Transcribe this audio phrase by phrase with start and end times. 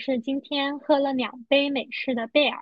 [0.00, 2.58] 我是今天喝了两杯美式的贝尔。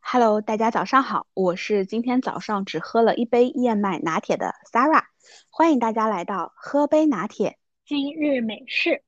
[0.00, 5.02] Hello，大家早上好，我是今天早上只喝了一杯燕麦拿铁的 Sarah，
[5.50, 9.02] 欢迎大家来到喝杯拿铁今日美式。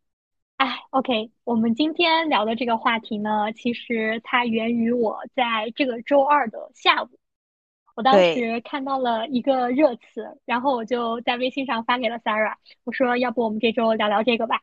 [0.56, 7.10] 哎，OK，我们今天聊的这个话题呢，其实它源于我在这个周二的下午，
[7.94, 14.60] 我当时看到了一个热词，然后我就在微信上发给了 Sarah，我说要不我们这周聊聊这个吧。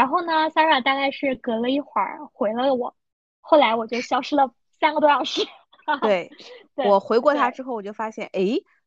[0.00, 2.94] 然后呢，Sarah 大概是隔了一会儿回了我，
[3.42, 4.50] 后来我就消失了
[4.80, 5.42] 三个多小时。
[6.00, 6.30] 对，
[6.74, 8.40] 我回过他之后，我就发现，哎，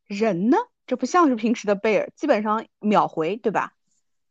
[0.07, 0.57] 人呢？
[0.87, 3.73] 这不像是平时的贝尔，基本上秒回，对吧？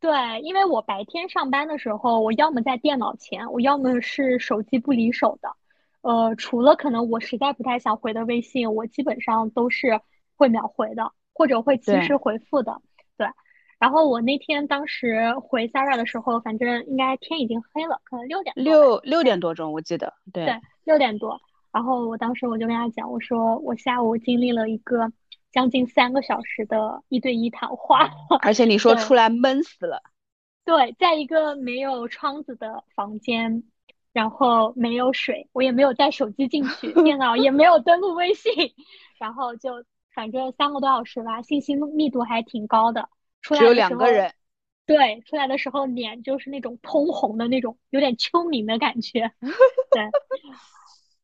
[0.01, 5.55] 对，因为我白天上班的时候，我要么在电脑前，我要么是手机不离手的。
[6.01, 10.01] 呃，除了可能我实在不太想回的微信，我基本上都是
[10.35, 12.83] 会秒回的，或者会及时回复的。
[13.83, 13.87] 对。
[13.87, 20.13] 然后我那天当时回 Sarah 的时候，反正应该天已经黑了，可能六点六六点多钟，我记得。
[20.33, 20.45] 对。
[20.47, 21.41] 对，六点多。
[21.73, 25.13] 然后我当时我就跟他讲，我说我下午经历了一个。
[25.53, 28.09] 将近三个小时的一对一谈话，
[28.41, 30.03] 而且你 说出来闷死了。
[30.65, 33.63] 对，在一个没有窗子的房间，
[34.15, 38.51] 然后没有水，我也没有带手机进去，电脑也没有登录微信，
[39.21, 43.11] 然后就反正三个多小时吧，信息密度还挺高的。
[43.43, 44.33] 出来只有两个人。
[44.85, 49.31] 对，出来的时候脸就是那种通红的那种，有点秋明的感觉。
[49.93, 50.11] 对，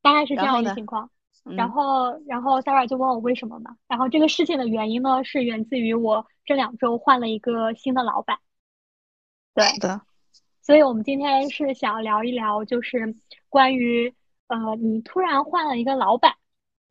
[0.00, 1.10] 大概是这样一个情况。
[1.56, 3.76] 然后，然后 Sarah 就问我为什么嘛？
[3.88, 8.38] 然后这个事情的原因呢，是源自于我这两周换了一个新的老板。
[9.54, 10.02] 对的。
[10.60, 13.14] 所以我们今天是想聊一聊，就是
[13.48, 14.14] 关于
[14.48, 16.34] 呃，你突然换了一个老板，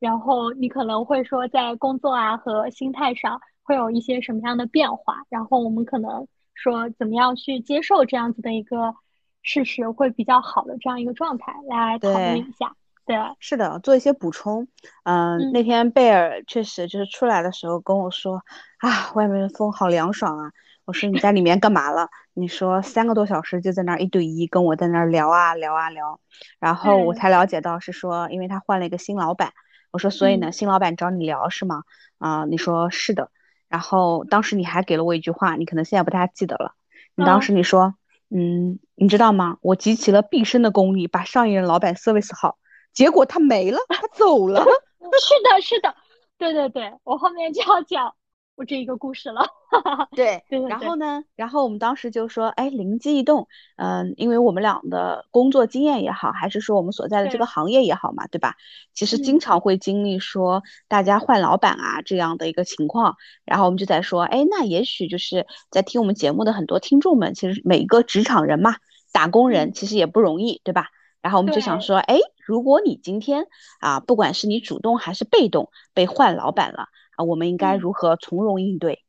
[0.00, 8.94] 然后你可能会说在工作啊和心态上会有一些什么样的变化，然后我们可能说怎么样去接受这样子的一个
[9.42, 12.74] 事实会比较好的这样一个状态来讨论一下。
[13.04, 14.68] 对，是的，做一些补充。
[15.04, 18.42] 嗯，那天贝尔确实就是出来的时候跟我说，
[18.78, 20.50] 啊，外面的风好凉爽啊。
[20.86, 22.08] 我说你在里面干嘛了？
[22.32, 26.20] 你说三个多小时就在那儿一对一跟我在那儿聊啊聊啊聊，
[26.58, 29.52] 然后我才了解到是说，因为他换了一个新老板。
[29.90, 31.82] 我说所以呢，新老板找你聊是吗？
[32.16, 33.30] 啊，你说是的。
[33.68, 36.74] 然后当时你还给了我一句话，你可能现在不太记得了。
[37.14, 37.94] 你当时你说，
[38.30, 39.58] 嗯，你知道吗？
[39.60, 42.58] 我集齐了毕生的功力，把上一任老板 service 好。
[42.92, 44.64] 结果他没了，他走了。
[45.20, 45.94] 是的，是的，
[46.36, 48.14] 对对对，我后面就要讲
[48.58, 49.46] 我这一个故事了。
[50.16, 50.68] 对，对对。
[50.68, 53.46] 然后呢，然后我们当时就说，哎，灵机一动，
[53.76, 58.56] 嗯，因为我们俩的工作经验也好，还是说我们所在的这个行业也好嘛，对吧？
[58.92, 63.14] 其实经常会经历说大家换老板啊这样的一个情况。
[63.44, 68.74] 然后我们就在说，哎，那也许就是在听我们节目的很多听众们，其实每一个职场人嘛，
[69.12, 70.88] 打工人其实也不容易，对吧？
[71.22, 73.46] 然后我们就想说，哎，如果你今天
[73.78, 79.02] 啊，不管是你主动还是被动被换老板了啊，我们应该如何从容应对？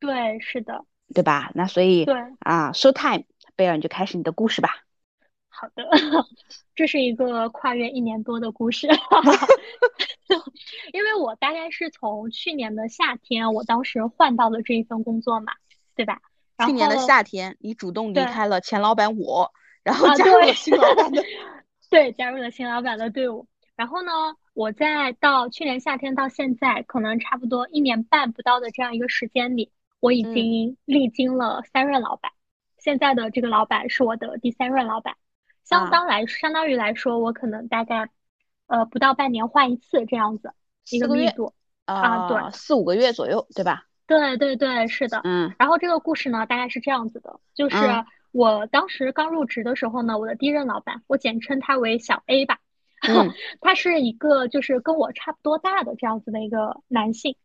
[0.00, 1.52] 对，是的，对吧？
[1.54, 3.24] 那所以对啊，show time，
[3.54, 4.70] 贝尔你就开始你的故事吧。
[5.50, 5.84] 好的，
[6.74, 8.86] 这是一个跨越一年多的故事，
[10.94, 15.52] 因为我大概是从去年的夏天，我当时换到了这一份工作嘛，
[15.94, 16.22] 对吧？
[16.64, 19.52] 去年的夏天，你主动离开了前老板我。
[19.84, 21.22] 然后加入了新老板的，
[21.90, 23.46] 对，加入了新老板的队伍。
[23.78, 24.10] 然后呢，
[24.54, 32.32] 我在到去年夏天到现在，可能差不多一年半不到的这样一个时间里，我已经历经了三任老板。
[32.76, 35.14] 现在的这个老板是我的第三任老板，
[35.62, 38.10] 相当来相当于来说，我可能大概
[38.66, 40.52] 呃不到半年换一次这样子
[40.90, 43.84] 一个密度啊，对，四五个月左右，对吧？
[44.08, 45.20] 对对对，是的。
[45.22, 45.54] 嗯。
[45.56, 47.76] 然后这个故事呢，大概是这样子的，就是。
[48.30, 52.58] 我当时刚入职的时候呢，我的第一任老板，我简称他为小 A 吧，
[53.60, 57.36] 他是一个就是跟我差不多大的这样子的一个男性，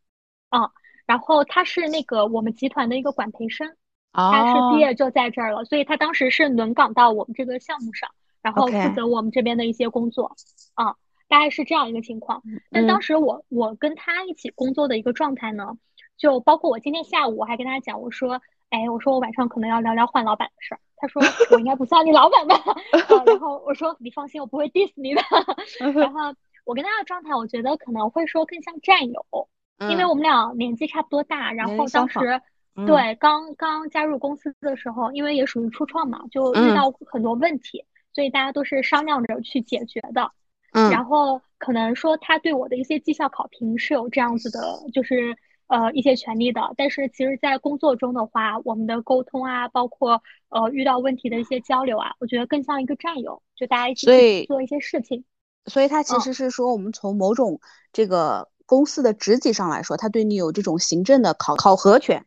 [0.48, 0.70] 啊，
[1.06, 3.76] 然后他是那个我们集团的一个管培生，
[4.12, 8.10] 他是毕业就在这儿了，所以他当时是轮岗到我们这个项目上，
[8.42, 10.36] 然后负责我们这边的一些工作，
[10.74, 10.96] 啊，
[11.28, 12.42] 大概是这样一个情况。
[12.70, 15.76] 但当时我我跟他一起工作的一个状态呢，
[16.16, 18.40] 就包括我今天下午我还跟他讲，我说。
[18.70, 20.80] 哎，我说我晚上可能要聊聊换老板的事儿。
[21.04, 22.56] 他说我应该不算你老板吧？
[23.26, 25.20] 然后我说你放心，我不会 diss 你的。
[25.92, 26.20] 然后
[26.64, 29.48] 我跟他的状态，我觉得可能会说更像战友，
[29.90, 31.52] 因为我们俩年纪差不多大。
[31.52, 32.40] 然后当时
[32.86, 37.84] 对刚刚加入公司的时候，因为也属于初创嘛，就遇到很多问题，
[38.14, 40.32] 所以大家都是商量着去解决的。
[40.90, 44.58] 然后可能说他对我的一些绩效考评是有这样子的，
[44.92, 45.36] 就是
[45.66, 46.72] 呃一些权利的。
[46.76, 55.24] 但是其实，在工作中的话，我们的沟通啊，包括呃遇到问题的一些交流啊，我觉得更像一个战友，就大家一起去做一些事情。
[55.66, 57.60] 所以，他其实是说，我们从某种
[57.92, 62.26] 这个公司的职级上来说，他对你有这种行政的考考核权。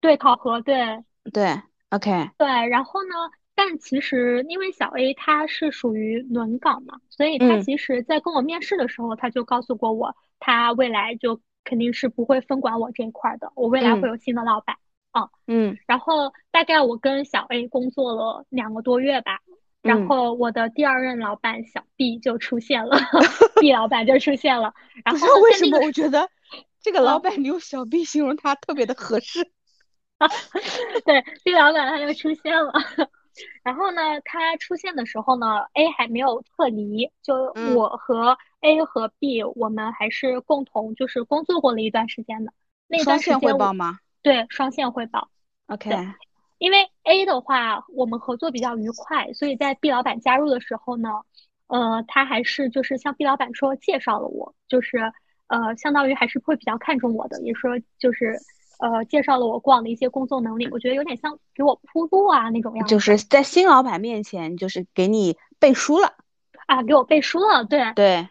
[0.00, 2.48] 对，考核，对对，OK，对。
[2.68, 3.14] 然后呢？
[3.56, 14.76] 但其实，因为小 A 他是属于轮岗嘛，所以他其实，在跟我面试的时候，他就告诉过我，他未来就肯定是不会分管我这一块的，我未来会有新的老板
[15.12, 15.28] 啊。
[15.46, 15.76] 嗯。
[15.86, 19.40] 然后大概我跟小 A 工作了两个多月吧，
[19.82, 22.96] 然后我的第二任老板小 B 就出现了，
[23.60, 24.72] B 老板就出现了。
[25.04, 26.28] 然后为什么我觉得
[26.80, 29.50] 这个老板你用小 B 形容他特别的合适？
[31.04, 32.72] 对，B 老板他就出现了。
[33.64, 42.52] 然后呢，他出现的时候呢，A 还没有撤离，就我和 A 和 B，我们还是共同就是工作过了一段时间的。
[42.88, 43.98] 那段时间汇报吗？
[44.22, 45.28] 对，双线汇报。
[45.66, 45.90] OK。
[46.58, 51.10] 因为 A 的话，我们合作比较愉快，所以在 B 老板加入的时候呢，
[51.66, 55.12] 呃，他还是就是向 B 老板说介绍了我，就是
[55.48, 58.38] 呃，相当于还是会比较看重我的，也说就是。
[58.80, 62.92] 呃，介绍了我过往的一些工作能力，我觉得有点像给我铺路啊那种样子。
[62.92, 66.14] 就是在新老板面前，就是给你背书了
[66.66, 67.64] 啊，给我背书了。
[67.64, 68.28] 对对，然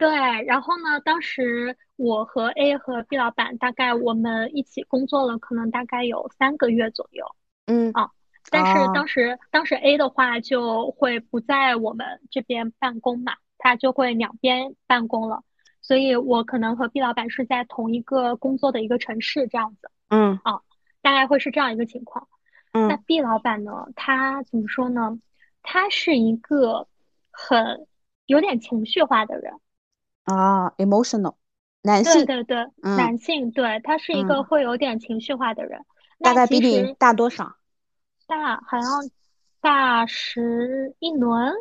[0.00, 0.08] 对，
[0.46, 7.26] 然后呢，当时我和 A 和 B 老板大概我们一起工作了，可能大概有三个月左右。
[7.66, 8.10] 嗯啊，
[8.50, 15.42] 但是当时当时 A 的话就会不在我们这边办公嘛，他就会两边办公了。
[15.82, 19.90] 所以我可能和 B 老板是在同一个工作的一个城市，这样子。
[20.08, 20.62] 嗯，啊，
[21.02, 22.26] 大概会是这样一个情况。
[22.72, 23.86] 嗯，那 B 老板呢？
[23.94, 25.18] 他怎么说呢？
[25.62, 26.88] 他是一个
[27.30, 27.86] 很
[28.24, 29.52] 有点情绪化的人。
[30.34, 31.34] 啊，emotional，
[31.82, 32.24] 男性。
[32.26, 32.66] 对对对，
[32.96, 35.84] 男性，对他是一个会有点情绪化的人。
[36.20, 37.56] 大概比你大多少？
[38.26, 39.10] 大好像
[39.60, 41.52] 大十一轮。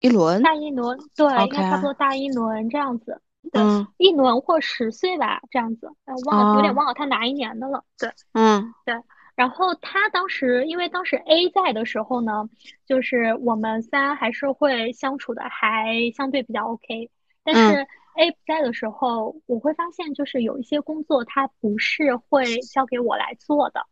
[0.00, 5.88] 一轮，大一轮，对，应该差不多大一轮这样子，嗯，一轮或十岁吧，这样子，
[6.26, 8.96] 忘了，有点忘了他哪一年的了，对，嗯，对，
[9.36, 12.48] 然后他当时，因为当时 A 在的时候呢，
[12.84, 17.08] 就是我们三还是会相处的还相对比较 OK，
[17.44, 17.86] 但是
[18.16, 23.86] A 不在的时候，我会发现就是有一些工作它不是会交给我来做的，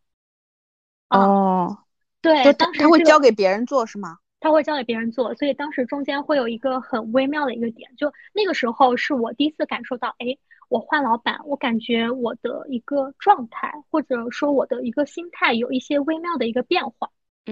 [1.08, 1.78] 哦，
[2.20, 4.18] 对，当时他会交给别人做是吗？
[4.38, 10.38] 他会交给别人做，所以当时中间会有一个很微妙的一个点，就那个时候是我第一次感受到，哎，
[10.68, 17.10] 我换老板，我感觉我的一个状态或者说我的一个心态有一些微妙的一个变化。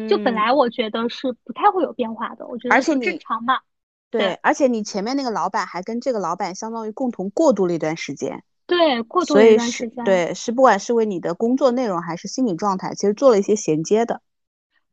[0.09, 3.59] 就本来我觉得是不太会有变化的，我觉得而且正常嘛。
[4.11, 8.43] 对，而且你前面那个老板还跟这个老板相当于共同过渡了一段时间。
[8.67, 10.05] 对，过渡了一段时间。
[10.05, 14.21] 对，是不管是为你的工作内容还是心理状态，其实做了一些衔接的。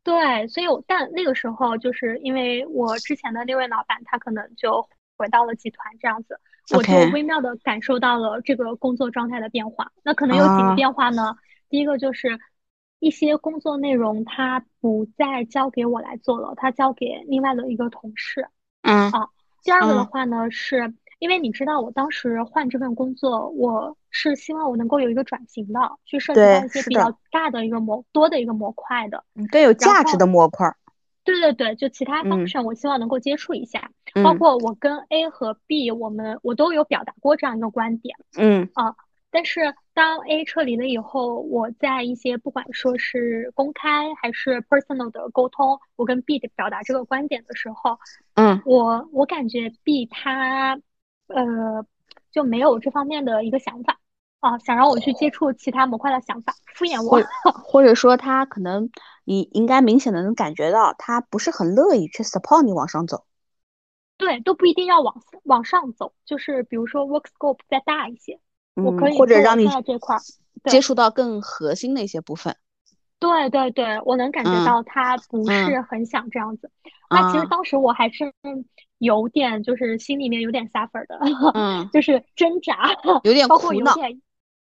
[0.04, 4.88] 对，所以，我但那个时候，就是因为我之前的那位老板，他可能就
[5.18, 6.40] 回到了集团这样子，
[6.76, 9.92] 我就微妙的感受到了这个工作状态的变化。
[10.04, 11.36] 那可能有几个变化呢？
[11.70, 12.40] 第一个就是
[13.00, 18.48] 一些工作内容他不再交给我来做了，他交给另外的一个同事。
[18.86, 19.28] 嗯啊，
[19.64, 20.94] 第二个的话呢是。
[21.20, 30.76] 因为你知道，我当时换这份工作，我是希望我能够有一个转型的，去涉及到一些比较大的一个模多的一个模块的，更有价值的模块。
[31.24, 33.90] 对对对，就其他方向，我希望能够接触一下。
[34.24, 38.18] 包括我跟 A 和 B，我们我都有表达过这样一个观点。
[38.38, 38.94] 嗯啊，
[39.36, 48.00] 但是当 A 撤离了以后，我在一些不管说是公开还是 personal 的沟通，我跟 B 的表达这个观点的时候，
[48.36, 50.80] 嗯，我我感觉 B 他。
[51.28, 51.84] 呃，
[52.32, 54.00] 就没有这方面的一个想法
[54.42, 57.20] 啊，想让我去接触其他模块的想法，敷衍我，
[57.66, 58.92] 或者说他可能
[59.24, 63.26] 你应该明显的能感觉到他不是很乐意去 support 你往上走。
[64.18, 68.40] 对，都不一定要往往上走，就是比如说 work scope 再大一些，
[68.76, 70.18] 我可以或者让你这块
[70.66, 72.56] 接触到更核心的一些部分。
[73.20, 76.70] 对对对，我能感觉到他不是很想这样子。
[77.10, 78.32] 那其实当时我还是
[78.98, 81.18] 有点，就是心里面有点 suffer 的，
[81.54, 82.92] 嗯， 就是挣扎，
[83.24, 84.22] 有点包括有点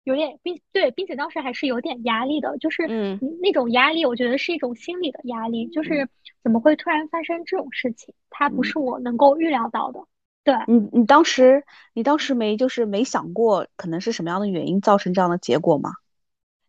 [0.04, 6.08] 有点并对，并且当时还是有点压力的，就是嗯那种压力，我觉得是一种心理的压力，就是
[6.44, 8.14] 怎么会突然发生这种事情？
[8.30, 10.00] 它不是我能够预料到的。
[10.46, 15.92] 对你，你当时你当时没就是没想过可能是什么样的原因造成这样的结果吗？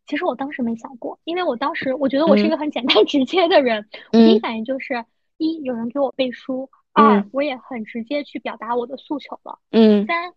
[0.06, 5.04] 其实我当时没想过，因为我当时我觉得我是一个很简单 直接的人，我第一反应就是
[5.37, 10.33] 一有人给我背书，二我也很直接去表达我的诉求了，嗯，三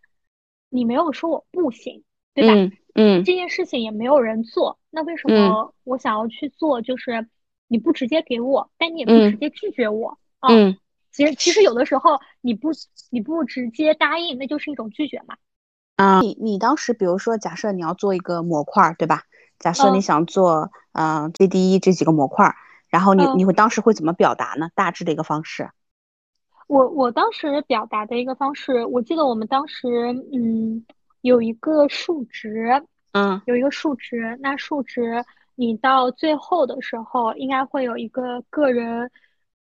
[0.70, 2.04] 你没有说我不行，
[2.34, 2.54] 对吧？
[2.96, 6.82] 嗯，这件事情也没有人做，那为什么我想要去做？
[6.82, 7.28] 就是
[7.68, 10.78] 你不直接给我，但你也不直接拒绝我嗯，
[11.12, 12.70] 其实其实有的时候你不
[13.10, 15.36] 你不直接答应，那就是一种拒绝嘛。
[15.96, 19.24] 啊，你你当时比如说，假设你要做一个模块，对吧？
[19.60, 22.56] 假设你想做嗯 C D E 这几个模块，
[22.88, 24.70] 然后你你会当时会怎么表达呢？
[24.76, 25.70] 大致的一个方式。
[26.68, 29.88] 我我当时表达的一个方式，我记得我们当时
[30.32, 30.86] 嗯
[31.22, 35.26] 有一个数值，嗯，有一个数值，那数值
[35.56, 39.12] 你到最后的时候应该会有一个个人，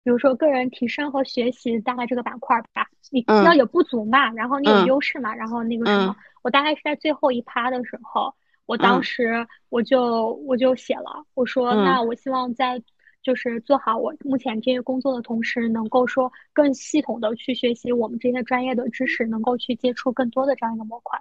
[0.06, 8.34] 比如说个人提升和学习大概这个板块吧，你要有不足嘛，然后你有优势嘛，然后那个什么，我大概是在最后一趴的时候，
[8.68, 12.82] 我当时我就我就写了，我说那我希望在。
[13.26, 21.20] 就是做好我目前这些工作的同时，能够说更系统的去学习我们这些专业的知识，能够去接触更多的这样一个模块。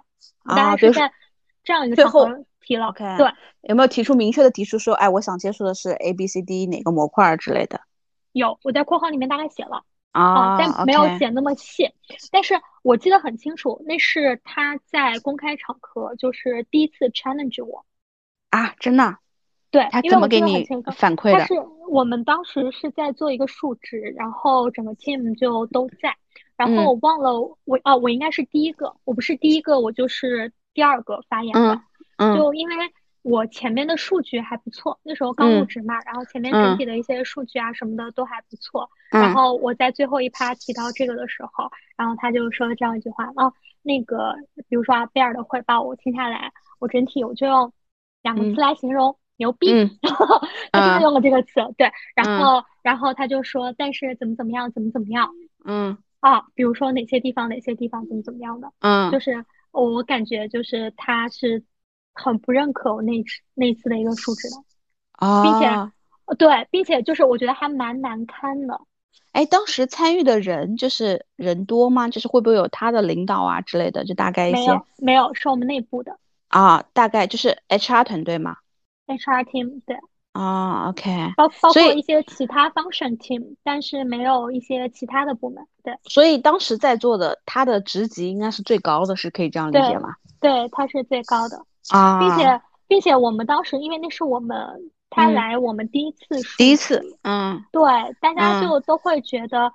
[0.55, 1.11] 大概是在
[1.63, 2.27] 这样一个最后
[2.61, 2.89] 提了。
[2.89, 3.27] OK，对，
[3.61, 7.81] 有没有提出明确的提出说，哎，我想接触的是 A B C D 哪个模块之类的？
[8.39, 11.89] 有，我在括号里面大概写了啊，但没有写那么细。
[12.31, 17.85] 但是我记得很清楚，那是他在公开场合就是第一次 challenge 我
[18.49, 19.17] 啊，真的。
[19.71, 20.65] 对，他怎么给你
[20.95, 21.39] 反馈的？
[21.39, 21.53] 他是
[21.89, 26.15] 我们当时是在做一个数值，然后整个 team 就都在，
[26.57, 31.81] 然后我忘了我啊，我应该是第一个，我不是第一个，我就是第二个发言的。
[32.17, 32.75] 嗯，就因为
[33.25, 38.87] 我前面的数据还不错，那时候刚入职嘛，然后前面整体的一些数据啊什么的都还不错。
[39.09, 43.51] 然后我在最后一趴提到这个的时候，然后他就说了这样一句话：哦，
[43.81, 44.35] 那个
[44.69, 47.73] 比如说啊，贝尔的汇报我听下来，我整体我就用
[48.21, 49.17] 两个词来形容。
[49.37, 49.69] 牛逼，
[50.01, 50.25] 然后
[50.71, 55.29] 他就是用了这个词，对，然后，然后他就说，但是怎么怎么样，怎么怎么样，
[55.65, 61.61] 嗯，啊，比如说哪些地方，哪些地方怎么怎么样的，嗯，就是我感觉就是他是
[62.15, 64.55] 很不认可我那次那次的一个数值的，
[65.11, 68.81] 啊，并且，对，并且就是我觉得还蛮难堪的。
[69.33, 72.07] 哎，当时参与的人就是人多吗？
[72.09, 74.05] 就是会不会有他的领导啊之类的？
[74.05, 76.17] 就大概一些，没有，没有，是我们内部的。
[76.47, 78.55] 啊，大概就是 HR 团队嘛。
[79.07, 79.97] HR team 对
[80.31, 85.93] 啊，OK，包包括一些其他 function team，但是没有一些其他的部门，对。
[86.05, 90.15] 所以当时在座的他的职级应该是最高的，是可以这样理解吗？
[90.39, 97.81] 对，他是最高的啊，并且并且我们当时因为那是我们他来我们第一次，第一次，嗯，对，
[98.19, 99.71] 大家就都会觉得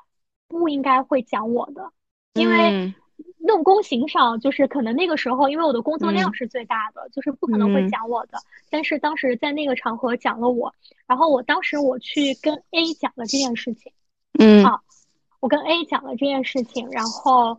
[0.49, 1.91] 不应该会讲我的，
[2.35, 2.95] 因为。
[3.39, 8.39] 论功行赏，就是可能那个时候，因为我的工作量是最大的，就是不可能会讲我的。
[8.69, 10.73] 但是当时在那个场合讲了我，
[11.07, 13.93] 然后我当时我去跟 A 讲了这件事情，
[14.39, 14.81] 嗯，啊，
[15.41, 17.59] 我跟 A 讲了这件事情，然后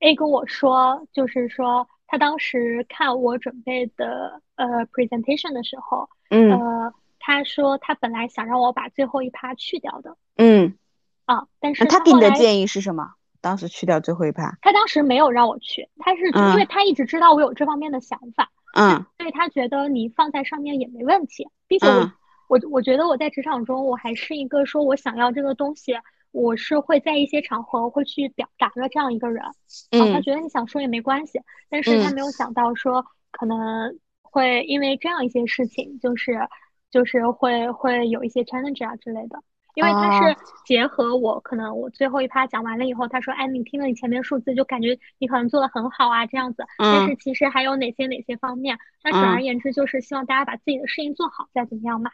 [0.00, 10.76] A 跟我说，就是说他当时看我准备的呃 presentation 的时候，嗯，呃，他说他本来想让我把最后一趴去掉的，嗯，
[11.24, 13.12] 啊，但是他给你的建议是什么？
[13.40, 22.10] 当时去掉最后一趴，他当时没有让我去，他是因为他一直知道我有这方面的想法，嗯，所以他觉得你放在上面也没问题，并且我
[22.48, 25.94] 我我觉得我在职场中我还是一个说我想要这个东西，
[26.32, 29.44] 我是会在一些场合会去表达的这样一个人，
[29.90, 36.48] 嗯，他觉得你想说也没关系，但是他没有想到说可能会因为这样一些事情，就是
[36.90, 39.42] 就是会会有一些 challenge 啊之类的。
[39.74, 46.64] 因为他是结合我，可能我最后一趴讲完了以后，他说：“哎，你听了你前面数字，就感觉你可能做的很好啊，这样子。
[46.76, 48.76] 但是其实还有哪些哪些方面？
[49.04, 52.10] 那总而言之，就是希望大家把自己的事情做好，再怎么样嘛。”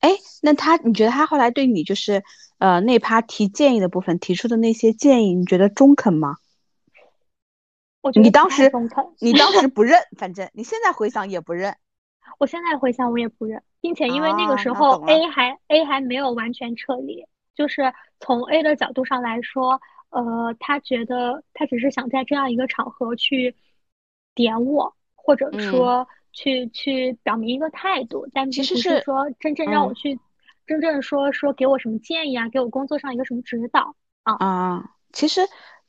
[0.00, 0.10] 哎，
[0.42, 2.22] 那他，你觉得他后来对你就是
[2.58, 6.36] 呃那趴提建议的部分提出的那些建议，你觉得中肯吗？
[8.00, 11.76] 我觉得你当时中肯，你当时不认，反正你现在回想也不认。
[12.38, 23.54] 我现在回想，我也不认，并且因为那个时候 A 还 A 还没有完全撤离，就是从 A 的角度上来说，呃，他觉得他只是想在这样一个场合去
[24.34, 30.18] 点我，或者说去去表明一个态度，但其实是说真正让我去
[30.66, 35.40] 真正说说给我什么建议啊，给我工作上一个什么指导啊啊，其实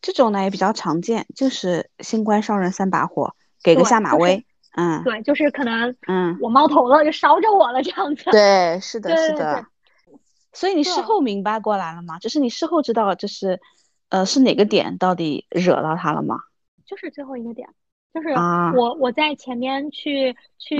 [0.01, 4.45] 这种呢也比较常见，就是新官上任三把火，给个下马威。
[4.77, 8.31] 嗯，对，就是可能，嗯，我冒头了，就烧着我了，这样子。
[8.31, 9.65] 对，是的，是的。
[10.53, 12.17] 所以你事后明白过来了吗？
[12.19, 13.59] 就是你事后知道，就是，
[14.07, 16.37] 呃，是哪个点到底惹到他了吗？
[16.85, 17.67] 就是最后一个点，
[18.13, 18.29] 就是
[18.75, 20.79] 我我在前面去去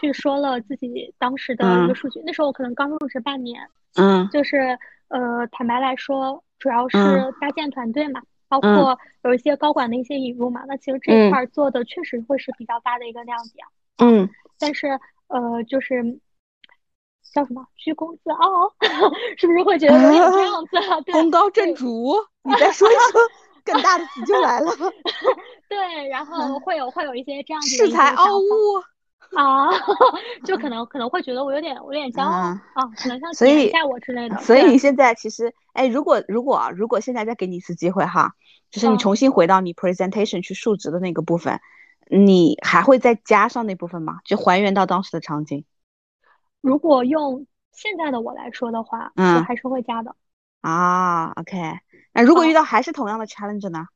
[0.00, 6.96] 去说了自己当时的一个数据，那时候我可能刚入职半年，嗯，就是呃，坦白来说，主要是
[7.40, 8.22] 搭建团队嘛。
[8.48, 13.66] 包括有一些高管的一些引入嘛，那其实这一块做的确实会是比较大的一个亮点。
[13.96, 14.88] 嗯，但是
[15.28, 16.20] 呃，就是
[17.32, 18.70] 叫什么居功自傲，
[19.38, 21.12] 是不是会觉得有点这样子？
[21.12, 22.12] 功高震主，
[22.42, 23.22] 你再说一说，
[23.66, 24.72] 更大的词就来了。
[25.68, 28.44] 对，然后会有会有一些这样子恃才傲物
[29.36, 29.68] 啊，
[30.44, 32.60] 就可能可能会觉得我有点我有点骄傲啊，
[32.96, 34.36] 可能像所以下我之类的。
[34.38, 38.34] 所以你现在其实，哎，如果如果啊，如果现在再给你一次机会哈，
[38.70, 41.60] 就是你重新回到你 presentation 去述职的那个部分，
[42.10, 44.18] 你还会再加上那部分吗？
[44.24, 45.64] 就还原到当时的场景。
[46.60, 50.14] 如果用现在的我来说的话，嗯，我还是会加的。
[50.60, 51.56] 啊，OK，
[52.12, 53.86] 那如果遇到还是同样的 challenge 呢？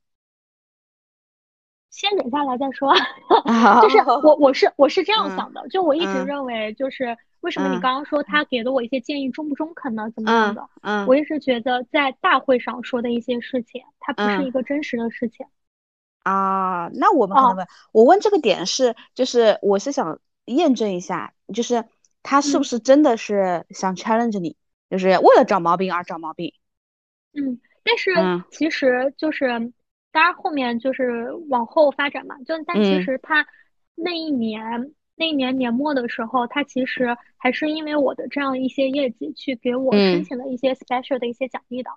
[1.90, 2.94] 先忍下来再说，
[3.82, 10.11] 就是我我是我是这样想的，就我一直认为，就是为什么你刚刚说他给了我一些建议中不中肯呢？
[10.14, 10.68] 怎么样的？
[10.82, 15.46] 嗯，我一直觉得在大会上说的一些事情，它不是一个真实的事情。
[16.23, 21.85] 啊，那我们可能问，我问这个点是，就是我是想验证一下，就是
[22.23, 24.56] 他是不是真的是想 challenge 你，
[24.90, 26.52] 就是为了找毛病而找毛病。
[27.32, 28.10] 嗯，但是
[28.50, 29.72] 其实就是。
[30.12, 33.46] 当然，后面就是往后发展嘛，就但其实他
[33.94, 41.90] 那一年那一年年末的时候，他其实还是因为我的这样一些业绩去给我申请了一些 special 的一些奖励的。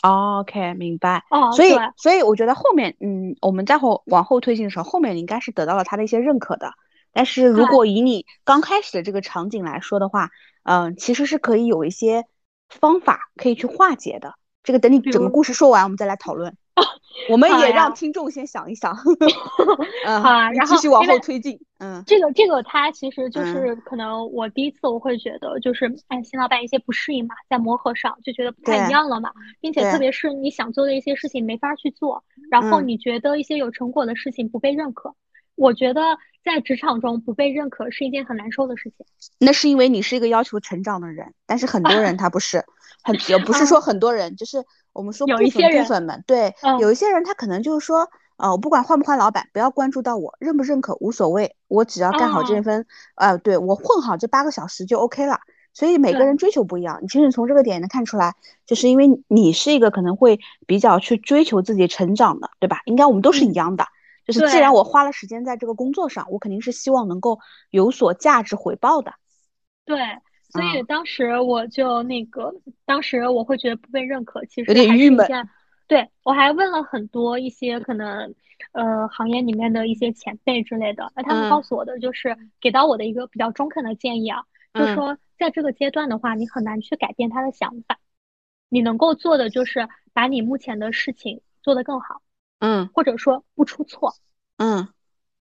[0.00, 1.22] OK，明白。
[1.28, 6.72] 哦，所以所以我觉得后面嗯，我们再后往后推进的时候，后面你应该是得到了他的一些认可的。
[7.12, 10.30] 但是如果以你刚开始的这个场景来说的话，
[10.62, 12.24] 嗯，其实是可以有一些
[12.70, 14.32] 方法可以去化解的。
[14.66, 16.54] 这个等你整个故事说完，我们再来讨论。
[17.30, 18.94] 我们也让听众先想一想，
[20.04, 35.14] 嗯，好啊，然后继续往后推进，嗯，这个这个他其实就是可能我第一次我会觉得就是哎新老板一些不适应嘛，在磨合上就觉得不太一样了嘛，并且特别是你想做的一些事情没法去做，然后你觉得一些有成果的事情不被认可，
[35.54, 39.04] 我觉得在职场中不被认可是一件很难受的事情。
[39.38, 42.64] 那是因为你是一个要求成长的人，但是很多人 他不是。
[43.02, 55.38] 很也不是说很多人，就是我们说部分部分们，对，有一些人他可能就是说，呃，我不管换不换老板，不要关注到我认不认可无所谓，我只要干好这份，呃，对我混好这八个小时就 OK 了。
[55.72, 58.34] 所以每个人追求不一样，你其实从这个点能看出来，
[58.66, 62.80] 就是因为你是一个可能会比较去追求自己成长的，对吧？
[62.86, 63.84] 应该我们都是一样的，
[64.26, 67.38] 就是既然我花了时间在这个工作上，我肯定是希望能够
[67.70, 69.14] 有所价值回报的。
[69.86, 69.96] 对。
[70.48, 72.54] 所以当时我就那个，
[72.86, 75.26] 当时我会觉得不被认可，其实有点郁闷。
[75.88, 78.32] 对我还问了很多一些可能，
[78.70, 87.98] 呃，行业里面的一些前辈之类的，那他们告诉我的就是给到我的一个比较中肯的建议啊，就说在这个阶段的话，你很难去改变他的想法，
[88.68, 92.22] 你能够做的就是把你目前的事情做得更好，
[92.58, 94.14] 嗯，或者说不出错，
[94.56, 94.88] 嗯，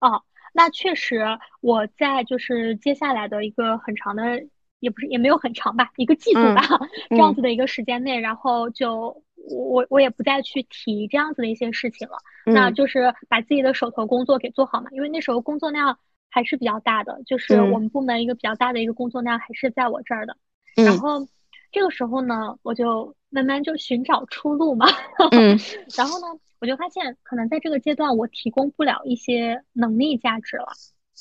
[0.00, 1.24] 哦，那确实
[1.60, 4.46] 我在就是接下来的一个很长的。
[4.80, 6.62] 也不是也没有很长吧，一个季度吧，
[7.10, 15.98] 这样子的一个时间内，然后就我我也不再去提这样子的一些事情了，那就是把自己的手头工作给做好嘛，因为那时候工作量
[16.30, 20.36] 还是比较大的，就是我们部门一个比较大的一个工作量还是在我这儿的，
[20.76, 21.26] 然后
[21.70, 24.86] 这个时候呢，我就慢慢就寻找出路嘛，
[25.96, 26.26] 然后呢，
[26.60, 30.68] 我就发现可能在这个阶段我提供不了一些能力价值了，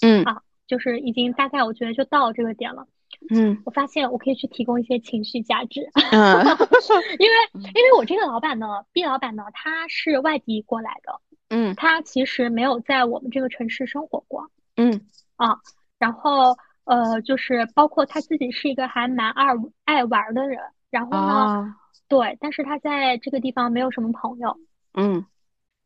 [0.01, 2.87] 嗯，啊，就是已经大概我觉得就到这个点了。
[3.29, 6.45] 嗯，我发现我可以去提供一些情绪价值，嗯，
[7.19, 7.35] 因为
[7.73, 15.01] 因为我这个老板呢，B 老板呢，他是外地过来的，嗯，他其实没有在我们这个城市生活过，嗯。
[15.35, 15.59] 啊，
[15.99, 16.57] 然后
[16.87, 19.47] 呃，就是包括他自己是一个还蛮爱
[19.85, 21.75] 爱玩的人，然后呢，
[22.07, 24.57] 对，但是他在这个地方没有什么朋友，
[24.93, 25.25] 嗯，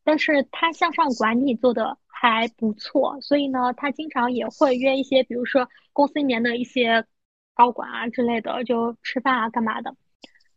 [0.03, 7.05] 但是他向上管理做的还不错，所以呢，他经常也会约一些，比如说公司里面的一些。
[7.53, 9.93] 高管啊之类的，就吃饭啊干嘛的，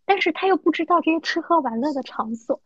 [0.06, 2.58] 但是他又不知道这些吃喝玩乐的场所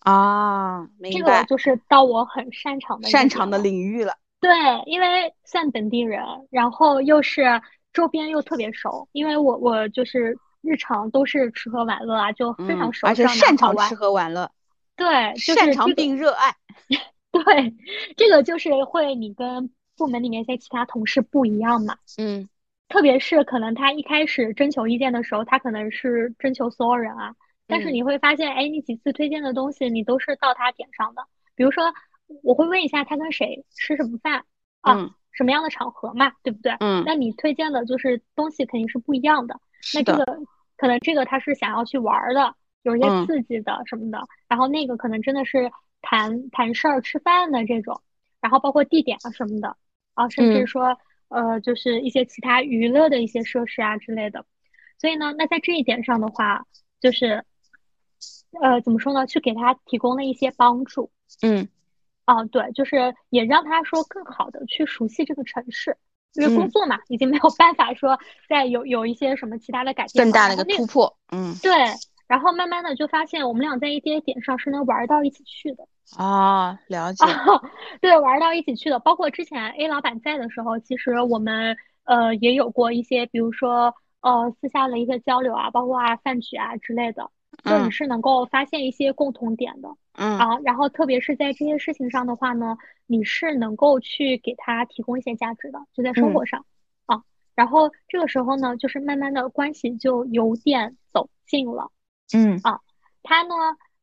[0.00, 4.14] 啊，这个就是到我很擅长的擅长的领域了。
[4.40, 4.50] 对，
[4.86, 7.60] 因为算本地人，然后又是
[7.92, 14.50] 周边又特别熟，因为我我就是日常都是吃喝玩乐啊，就非常熟，而且擅长吃喝玩乐。
[14.94, 16.54] 对，擅长并热爱。
[17.32, 17.74] 对，
[18.16, 21.96] 这个就是会你跟部门里面一些其他同事不一样嘛。
[22.18, 22.48] 嗯。
[22.88, 27.34] 特别是可能他一开始征求意见的时候，他可能是征求所有人啊，
[27.66, 31.26] 但是你会发现，哎，你几次推荐的东西，你都是到他点上的。
[31.56, 31.82] 比如说，
[32.42, 34.44] 我会问一下他跟谁吃什么饭
[34.80, 34.94] 啊，
[35.32, 36.72] 什么样的场合嘛，对不对？
[36.80, 37.02] 嗯。
[37.06, 39.60] 那你推荐的就是东西肯定是不一样的。
[39.94, 40.24] 那这个
[40.76, 45.70] 可能这个他是想要去玩的，有一些刺激的什么的，然后那个可能真的是
[46.02, 48.00] 谈谈事儿、吃饭的这种，
[48.40, 49.76] 然后包括地点啊什么的
[50.14, 50.98] 啊，甚至说。
[51.28, 54.46] 呃，就是一些其他娱乐的一些设施啊之类的。
[54.96, 56.64] 所以呢，那在这一点上的话，
[57.00, 57.44] 就是
[58.62, 59.26] 呃，怎么说呢？
[59.26, 61.10] 去给他提供了一些帮助。
[61.42, 61.66] 嗯，
[62.26, 65.96] 哦，对，就是也让他说更好的去熟悉这个城市，
[66.34, 71.16] 因为工作嘛，已经没有办法说再有有一些什么其他的改变，更大的一个突破。
[71.32, 71.72] 嗯，对。
[72.28, 75.86] 然后慢慢的就发现，我们俩在一些点上是能玩到一起去的。
[76.16, 77.24] 啊，了解。
[78.02, 87.30] 对，玩到一起去的，包括之前 A 老板在的时候，其实我们呃也有过一些，比如说呃私下的一些交流啊，包括啊饭局啊之类的，
[87.64, 89.88] 就你是能够发现一些共同点的。
[90.12, 90.38] 嗯。
[90.38, 96.64] 啊，然后特别是在这些事情上的话呢，你是能够去给他提供一些价值的，就在生活上
[97.06, 97.22] 啊。
[97.54, 101.90] 然后这个时候呢，就是慢慢的关系就有点走近了。
[102.34, 102.80] 嗯啊，
[103.22, 103.54] 他呢，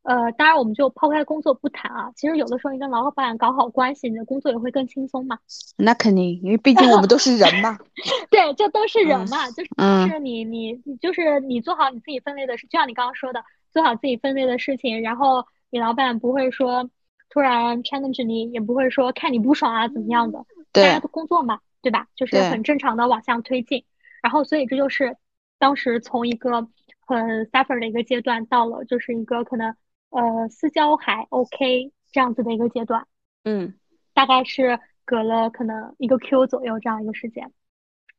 [0.04, 2.12] 呃，当然我们就抛开工作不谈啊。
[2.16, 5.40] 其实有的时候你跟老板搞好关系，你的工作也会更轻松嘛。
[5.78, 7.78] 那肯定，因为毕竟我们都是人嘛。
[8.30, 16.90] 对，这都是人嘛，就是就是你你就是你做好你自己分内的事，就像你刚刚说的，做好自己分内的事情，然后你老板不会说
[17.30, 20.46] 突然 challenge 你，也不会说看你不爽啊怎么样的。
[20.74, 20.84] 对。
[20.84, 22.08] 大家都工作嘛，对吧？
[22.16, 23.86] 就是很正常的往下推进。
[24.22, 25.16] 然后，所以这就是
[25.58, 26.68] 当时从一个。
[27.06, 29.76] 很 suffer 的一个阶段到了，就是一个可能
[30.14, 33.06] 呃私交还 OK 这样子的一个阶段，
[33.44, 33.74] 嗯，
[34.14, 37.52] 大概是隔了可能一个 Q 左右这样一个时间，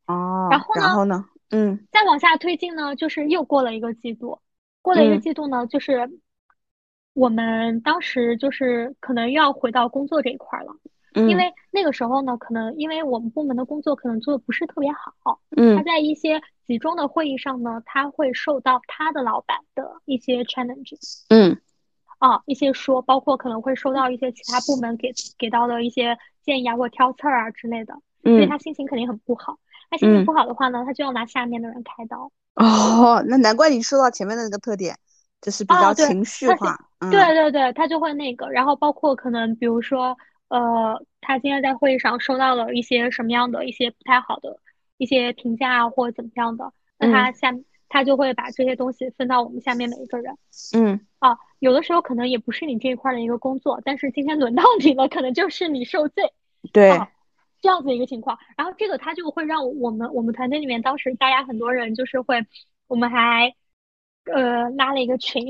[0.06, 4.38] 哦，然后呢，然后呢，嗯，再往下推进呢，就是又过了一个季度，
[4.82, 6.10] 过了一个季度呢，就是
[7.14, 10.76] 我们当时就是可能又要回到工作这一块了。
[11.28, 21.56] 因为那个时候呢，可能因为我们部门的工作可能做的不是特别好，嗯，他在一些集中的会议上呢，他会受到他的老板的一些 challenges，嗯，
[22.18, 29.58] 啊，一些说，包括可能会收到一些其他部门给给到的一些建议啊或挑刺儿啊之类的，所以他心情肯定很不好。
[29.90, 32.30] 他心情不好的话呢，他就要拿下面的人开刀。
[32.54, 34.96] 哦，那难怪你说到前面的那个特点，
[35.40, 36.76] 就是比较情绪化。
[37.00, 40.16] 对对对，他就会那个，然后包括可能比如说。
[40.48, 44.60] 呃，他今天在会议上收到了一些什么样的一些不太好的
[44.98, 46.70] 一些评价啊，或者怎么样的？
[46.98, 47.52] 那他下
[47.88, 50.36] 他就会把这些东西分到我们下面每一个人。
[50.76, 56.34] 嗯，啊，有的时候可能也不是你这一块的一个工作，但是今天轮到你了，可能就是你受罪。
[56.70, 57.00] 对，
[57.62, 58.38] 这样子一个情况。
[58.58, 62.44] 然后这个他就会让我们我们团队里面当时大家很多人就是会，
[62.88, 63.54] 我们还
[64.24, 65.42] 呃拉了一个群，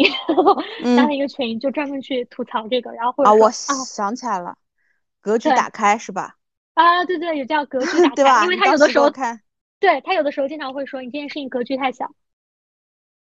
[0.96, 4.56] 拉了一个群就专门去吐槽这个，然后或者啊，我想起来了。
[5.20, 6.36] 格局打开是吧？
[6.74, 9.40] 啊，对对，也叫格局打开，因为他有的时候看，
[9.80, 12.12] 对他有的时候经常会说你这件事情格局太小，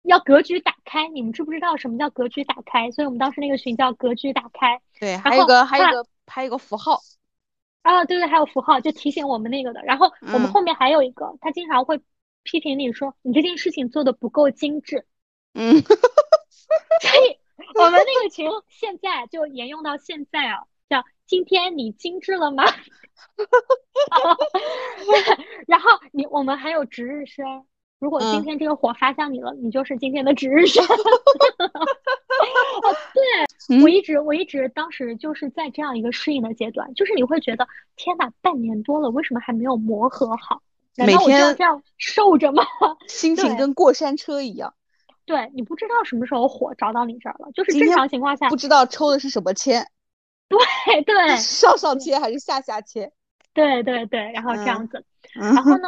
[0.04, 1.08] 要格局打开。
[1.08, 2.92] 你们知不知道什么叫格局打开？
[2.92, 4.82] 所以我们当时那个群叫格局打开。
[5.00, 7.00] 对，还有个还有个还有个符号。
[7.82, 9.82] 啊，对对，还有符号就提醒我们那个的。
[9.84, 12.02] 然后我们后面还有一个，他经常会
[12.44, 15.06] 批评你说你这件事情做的不够精致。
[15.54, 15.82] 嗯，
[17.02, 17.40] 所以
[17.76, 20.64] 我们那个群现在就沿用到现在啊。
[20.90, 22.64] 叫今天你精致了吗？
[25.68, 27.66] 然后你我们还有值日生，
[28.00, 30.84] 如果今天这个火发向你了，你就是今天的值日生。
[30.84, 30.88] 哦，
[33.14, 40.62] 对 我一直我一直当时就是在这样一个适应的阶段，就是你会觉得天哪，半年多了，为什么还没有磨合好？
[40.96, 42.64] 难道我就要这样受着吗？
[43.08, 44.74] 心情跟过山车一样。
[45.26, 49.86] 对你不知道什么时候火找到你这儿了，就是正常情况下不知道抽的是什么签。
[50.48, 50.58] 对
[51.04, 53.12] 对，上上签还是下下签？
[53.54, 55.88] 对对对，然后这样子，然后呢，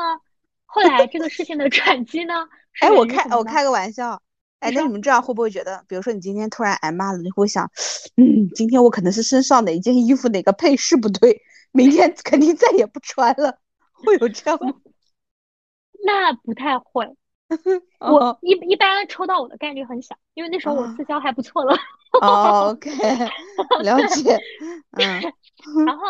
[0.72, 2.34] 后来这个事情的转机呢？
[2.82, 4.22] 哎，我开我开个玩笑，
[4.60, 7.66] 哎，那你们这样会不会觉得，比如说你今天突然挨骂了，你会想，
[8.18, 13.58] 嗯，今天我可能是身上哪一件衣服哪个配饰不对，明天肯定再也不穿了，
[13.94, 14.74] 会有这样吗？
[16.06, 17.16] 那不太会。
[18.00, 21.76] 我一一般抽到我的概率很小，因为那时候我私交还不错了。
[22.22, 22.92] OK，
[23.82, 24.40] 了解。
[24.98, 25.20] 嗯，
[25.88, 26.06] 然后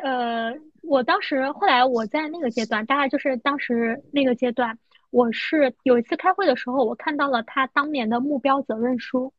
[0.00, 0.52] 呃，
[0.82, 4.78] 我当时后来我在那个阶段，大概就是当时那个阶段，
[5.10, 9.32] 我是有一次开会的时候，我看到了他当年的目标责任书。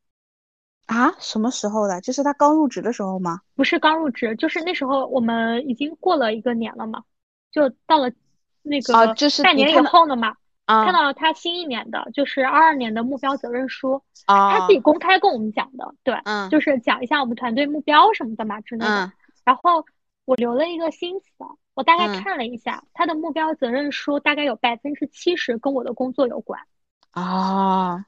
[0.86, 1.14] 啊？
[1.20, 2.02] 什么时候的？
[2.02, 3.40] 就是他刚入职的时候吗？
[3.56, 7.04] 不是刚入职，就是那时候我们已经过了一个年了嘛，
[7.52, 8.12] 就到了
[8.62, 8.94] 那个
[9.44, 10.36] 半年以后了嘛。
[10.66, 16.16] 看到了他新一年的，就是二二年的目标责任书，啊他自己公开跟我们讲的，对，
[16.50, 19.12] 就是讲一下我们团队目标什么的嘛之类的。
[19.44, 19.86] 然后
[20.26, 21.26] 我留了一个心思，
[21.74, 26.62] 我大概看了一下他的目标责任书，大概有百分之七十跟我的工作有关。
[27.12, 28.06] 啊，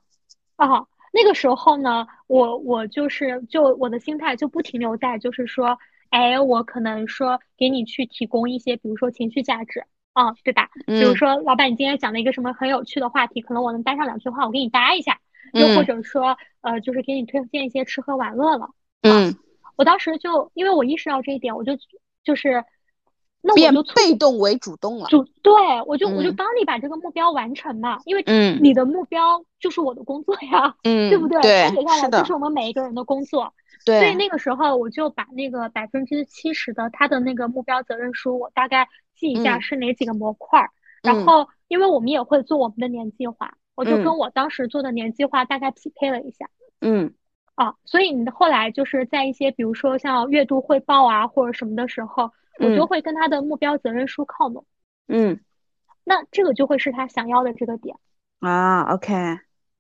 [0.58, 5.78] 哦，那个时候呢，我我就是就我的心态就不停留在就是说，
[6.10, 10.70] 哎，我可能说给你去提供一些，比如说情绪价值，啊，对吧？
[10.86, 15.20] 比如说老板，你今天讲了一个什么很有趣的话题，可能我能搭上两句话，我给你搭一下。
[15.54, 18.72] 又或者说，呃，就是给你推荐一些吃喝玩乐了。
[19.04, 19.34] 嗯，
[19.78, 21.74] 我当时就因为我意识到这一点，我就
[22.26, 22.66] 就是，
[23.42, 25.06] 那我就被动为主动了。
[25.08, 25.54] 主对，
[25.86, 28.24] 我就我就帮你把这个目标完成嘛，因为
[28.62, 31.40] 你的目标就是我的工作呀，嗯， 对不对？
[31.42, 33.54] 对，接下来就是我们每一个人的工作。
[33.86, 40.72] 对，所以那个时候我就把那个百分之七十的他的那个目标责任书，我大概记一下是哪几个模块儿，
[41.04, 43.54] 然后因为我们也会做我们的年计划。
[43.76, 47.14] 我就跟我当时做的年计划大概匹配了一下，嗯，
[47.56, 54.64] 啊，所以你后来就是在一些比如说像月度汇报啊或者什么的时候，我就会跟他的目标责任书靠拢，
[55.08, 55.40] 嗯，
[56.04, 57.96] 那这个就会是他想要的这个点。
[58.40, 59.14] 啊，OK，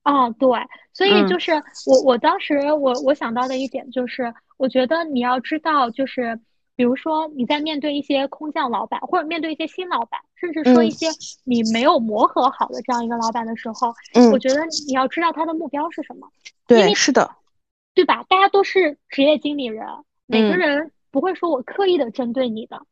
[0.03, 0.49] 啊，对，
[0.93, 1.53] 所以就是
[1.85, 6.39] 我我当时我我想到的一点就是，我觉得你要知道就是。
[6.77, 11.07] 比如说你在面对一些空降老板，或者面对一些新老板，甚至说一些
[11.45, 16.27] 你没有磨合好的这样一个老板的时候，嗯，我觉得你要知道他的目标是什么。
[16.67, 17.31] 对，是的，
[17.95, 18.23] 对吧？
[18.29, 19.87] 大家都是职业经理人，
[20.27, 22.85] 每个人不会说我刻意的针对你的，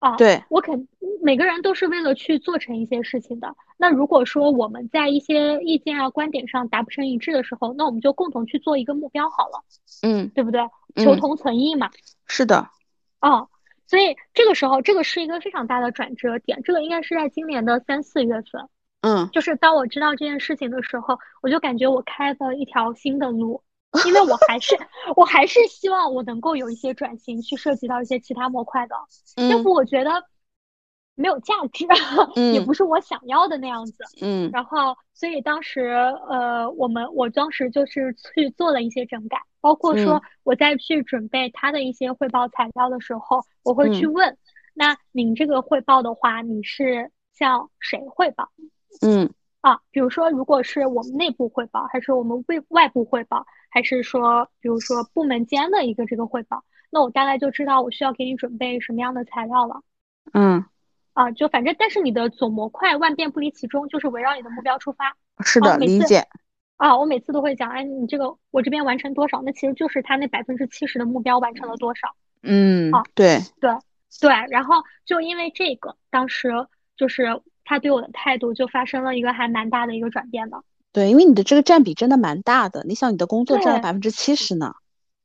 [0.00, 0.88] 啊，对我肯
[1.22, 3.54] 每个人都是为了去做成一些事情的。
[3.76, 9.62] 那如果说我们在一些意见啊、观点上达不成一致的时候，那我们就共同去做一个目标好了，
[10.02, 10.62] 嗯，对不对？
[10.96, 11.90] 求同存异嘛。
[12.26, 12.70] 是的。
[13.20, 13.50] 哦，
[13.86, 16.62] 所以这个时候，这个是一个非常大的转折点。
[16.62, 18.68] 这个应该是在今年的三四月份。
[19.02, 23.62] 嗯，就是当我知道这件事情的时候，我就感觉我开了一条新的路，
[24.06, 24.76] 因为我还是
[25.16, 28.96] 我还是希望我能够有一些转型，去涉及到一些其他模块的。
[29.48, 30.24] 要不我觉得
[31.14, 31.86] 没有价值，
[32.52, 34.04] 也不是我想要的那样子。
[34.20, 35.80] 嗯，然后，所以当时
[36.28, 39.38] 呃，我们我当时就是去做了一些整改。
[39.60, 44.38] 包括说我在去准备他的一些汇报材料的时候，我会去问，
[44.74, 48.48] 那您这个汇报的话，你是向谁汇报？
[49.00, 49.28] 嗯，
[49.66, 59.82] 啊，比如说如果是我们内部汇报，还是我们外外部汇报，还是说比如说部门间的一个这个汇报，那我大概就知道我需要给你准备什么样的材料了。
[60.32, 60.64] 嗯，
[61.14, 65.16] 啊，就反正但是你的总模块万变不离其宗，就是围绕你的目标出发。
[65.40, 66.22] 是的，理解。
[66.76, 69.42] 啊，我每次都会讲，哎，你这个我这边完成多少？
[69.42, 72.14] 那其实就是他那百分之七十的目标完成了多少。
[72.44, 73.68] 嗯，啊，对对
[74.20, 76.50] 对，然后就因为这个，当时
[76.96, 80.62] 就是他对我的态度就发生了一个还蛮大的一个转变的。
[80.92, 84.72] 对，因为你的这个占比真的蛮大的，你想你的工作占了百分之七十呢。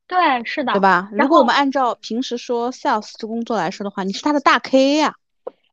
[0.07, 1.09] 对，是的，对吧？
[1.13, 5.15] 如果我们按照平时说 sales 这工作来说的话，你是他的大 K 呀。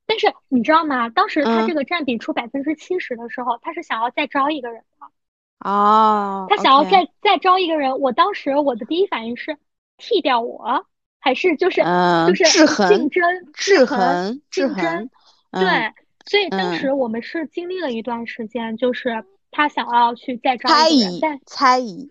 [0.06, 1.08] 但是你知道吗？
[1.08, 5.68] 当时他这个占比出百分之七十的时候，他是想要再招一个人的。
[5.68, 9.58] 哦，他想要再再招一个人，我当时我的第一反应是
[9.96, 10.86] 替掉我，
[11.18, 11.82] 还是就是
[12.28, 15.10] 就是制衡竞争制衡竞争
[15.50, 15.92] 对，
[16.28, 22.10] 所以当时我们是经历了一段时间，就是他想要去再招一个人，但猜疑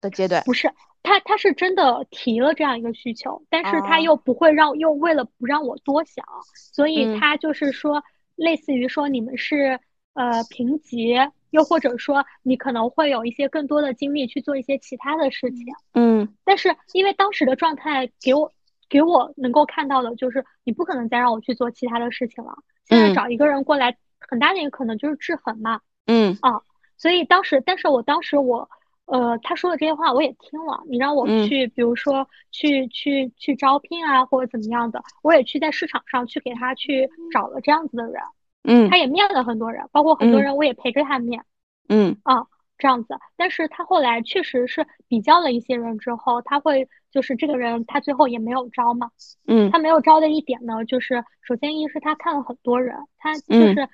[0.00, 6.24] 的阶段不是他他是真的提了这样一个需求，但是他又不会让又为了不让我多想，
[6.54, 8.02] 所以他就是说
[8.36, 9.80] 类似于说你们是
[10.14, 11.16] 呃评级。
[11.50, 15.64] 又或者说，你可能会有一些更多的精力去做一些其他的事情。
[15.94, 18.52] 嗯，但是因为当时的状态给我
[18.88, 22.54] 给我能够看到的就是，你不可能再让我去做其他的事情了。
[22.84, 25.80] 现在找一个人过来，很大的一个可能就是制衡嘛。
[26.06, 26.62] 嗯啊，
[26.96, 28.68] 所以当时，但是我当时我
[29.06, 30.82] 呃他说的这些话我也听了。
[30.88, 38.22] 你让我去，比如说去去去招聘啊，或者怎么样的，我也去在市场上去给他去找了这样子的人。
[38.68, 41.44] 嗯，他也面了很多人，包括很多人，我也陪着他面。
[41.88, 42.46] 嗯啊，
[42.78, 43.16] 这样子。
[43.36, 49.10] 但是他后来确实是比较了一些人之后，他会就是这个人，他最后也没有招嘛。
[49.46, 53.88] 嗯，他没有招的一点呢，就是首先一是他看了很多人，他就是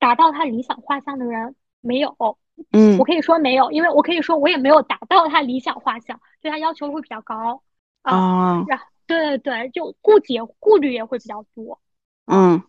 [0.00, 2.16] 达到他理想画像的人没有。
[2.72, 7.62] 嗯，我可以说没有，因为我可以说我也没有达到他理想画像，对他要求会比较高
[8.02, 8.64] 啊。
[8.66, 11.78] 然后对对对，就顾忌顾虑也会比较多。
[12.26, 12.64] 嗯。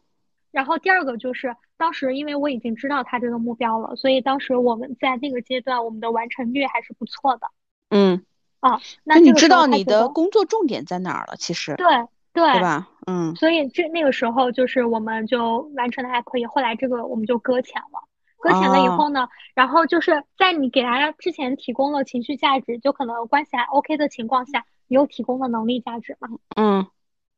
[0.51, 7.47] 然后第二个就是，当时因为我已经知道他这个目标了，所以当时我们在那个阶段，我们的完成率还是不错的。
[7.89, 8.23] 嗯，
[8.63, 11.35] 啊，那你知道你的工作重点在哪儿了？
[11.37, 11.85] 其实对
[12.31, 12.87] 对，对吧？
[13.05, 18.07] 嗯，所以这那个时候就是我们就完成的还可以，后来这个我们就搁浅了。
[18.37, 26.29] 搁浅了以后呢，然后就是在你给大家之前提供了情绪价值，就可能关系还 OK 的情况下，你又提供了能力价值嘛？
[26.55, 26.87] 嗯。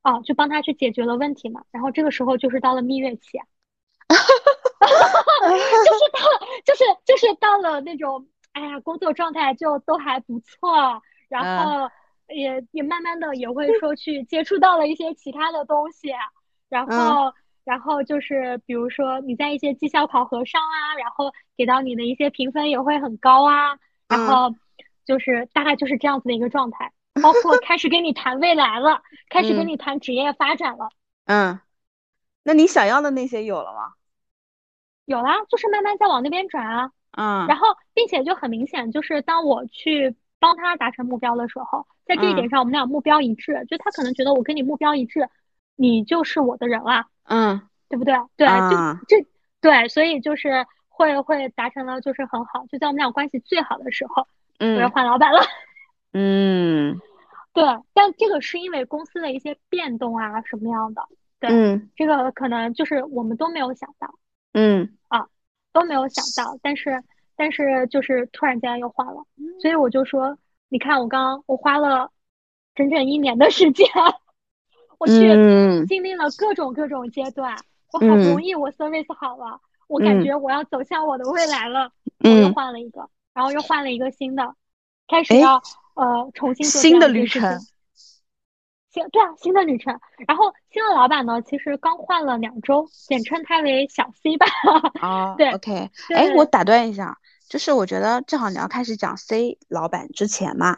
[0.04, 3.40] 哦，就帮他去解决了问题嘛，然后这个时候就是到了蜜月期，
[4.10, 4.16] 就
[5.48, 11.02] 是到了，就是就是到了那种，哎呀，工作状态就都还不错，
[11.36, 11.92] 然后
[12.30, 16.14] 也也慢慢的也会说去接触到了一些其他的东西，
[16.70, 17.34] 然后
[17.66, 24.56] 然后就是比如说你在一些绩效考核上啊，然后给到你的一些评分也会很高啊，然后
[25.04, 30.90] 就是大概就是这样子的一个状态，包括开始跟你谈未来了，开始跟你谈职业发展了。
[31.26, 31.60] 嗯，
[32.44, 33.94] 那你想要的那些有了吗？
[35.06, 36.92] 有啦，就是慢慢在往那边转啊。
[37.18, 45.30] 嗯，然后并且就很明显，就是当我去帮他达成目标的时候，在这一点上我们俩目标一致，就他可能觉得我跟你目标一致，
[45.76, 47.06] 你就是我的人了。
[47.24, 48.14] 嗯，对不对？
[48.38, 48.76] 对，就
[49.08, 49.28] 这
[49.62, 52.66] 对，所以就是会会达成了，就是很好。
[52.72, 54.28] 就在我们俩关系最好的时候，
[54.60, 55.40] 嗯，我要换老板了。
[56.14, 57.00] 嗯，
[57.54, 61.02] 对，但这个是因为公司的一些变动啊，什么样的？
[61.40, 64.14] 对，嗯，这个可能就是我们都没有想到。
[64.54, 65.28] 嗯啊，
[65.74, 67.04] 都没有想到，但是
[67.36, 69.26] 但是就是突然间又换了，
[69.62, 70.38] 所以我就说，
[70.70, 72.12] 你看我刚我花了
[72.74, 73.88] 整整一年的时间，
[75.00, 75.14] 我去
[75.88, 77.56] 经历了各种各种阶段，
[77.92, 81.92] 我好不容易我 service 好了，我感觉我要走向我的未来了，
[82.24, 84.56] 我又换了一个，然后又换了一个新的，
[85.08, 85.62] 开始要
[85.96, 87.60] 呃重新做新的旅程。
[88.96, 90.00] 新对啊，新的旅程。
[90.26, 94.46] 然后新的老板呢，其实刚换了两周，简称他为小 C 吧。
[95.02, 95.92] 啊， 对，OK。
[96.16, 97.18] 哎，我打断一下，
[97.50, 100.78] 就是我觉得正好你要开始讲 C 老板之前嘛。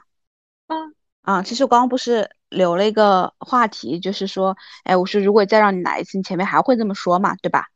[0.65, 0.95] 嗯。
[1.21, 7.67] 啊，其实我刚刚不是留了一个话题，就是说，哎，我说如果再让你来一次，你前面还会这么说嘛，对吧？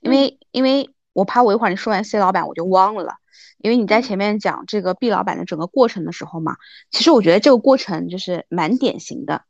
[0.00, 3.16] 因为因为我怕我一会儿你说完 C 老板我就忘了，
[3.58, 6.56] 因为你在前面讲这个 B 老板的整个过程的时候嘛，
[6.90, 9.42] 其实我觉得这个过程就是蛮典型的。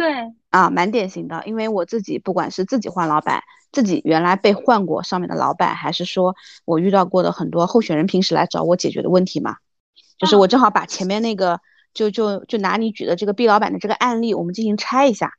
[0.00, 0.32] 对。
[0.50, 6.34] 啊，蛮典型的，因为我自己不管是自己换老板，自己原来被换过上面的老板，还是说
[6.64, 9.58] 我遇到过的很多候选人平时来找我解决的问题嘛，
[10.18, 11.60] 就是我正好把前面那个
[11.94, 15.34] 就就就拿你举的这个 B 老板的这个案例，我们进行拆一下，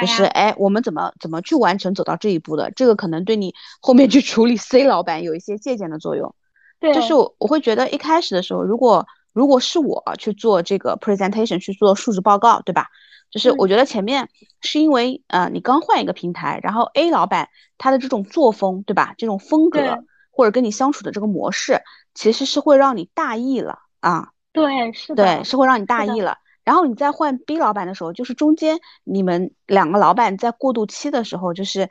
[0.00, 6.34] 就是哎，我们怎么怎么去完成走到这一步的，这个可能对你后面去处理 C 老板有一些借鉴的作用。
[6.80, 12.86] 对，就是我我会觉得一开始的时候，如果如果是我去做这个 presentation 去做述职报告，对吧？
[13.30, 14.28] 就是我觉得前面
[14.60, 19.14] 是因为呃你刚换一个平台，然后 A 老板他的这种作风对吧？
[19.18, 21.80] 这种风格或者跟你相处的这个模式，
[22.14, 24.30] 其实是会让你大意了啊。
[24.52, 25.24] 对，是的。
[25.24, 26.38] 对，是会让你大意了。
[26.64, 31.88] 然后你再换 B 老板的时候，就是中间你们两个老板在过渡期的时候，就是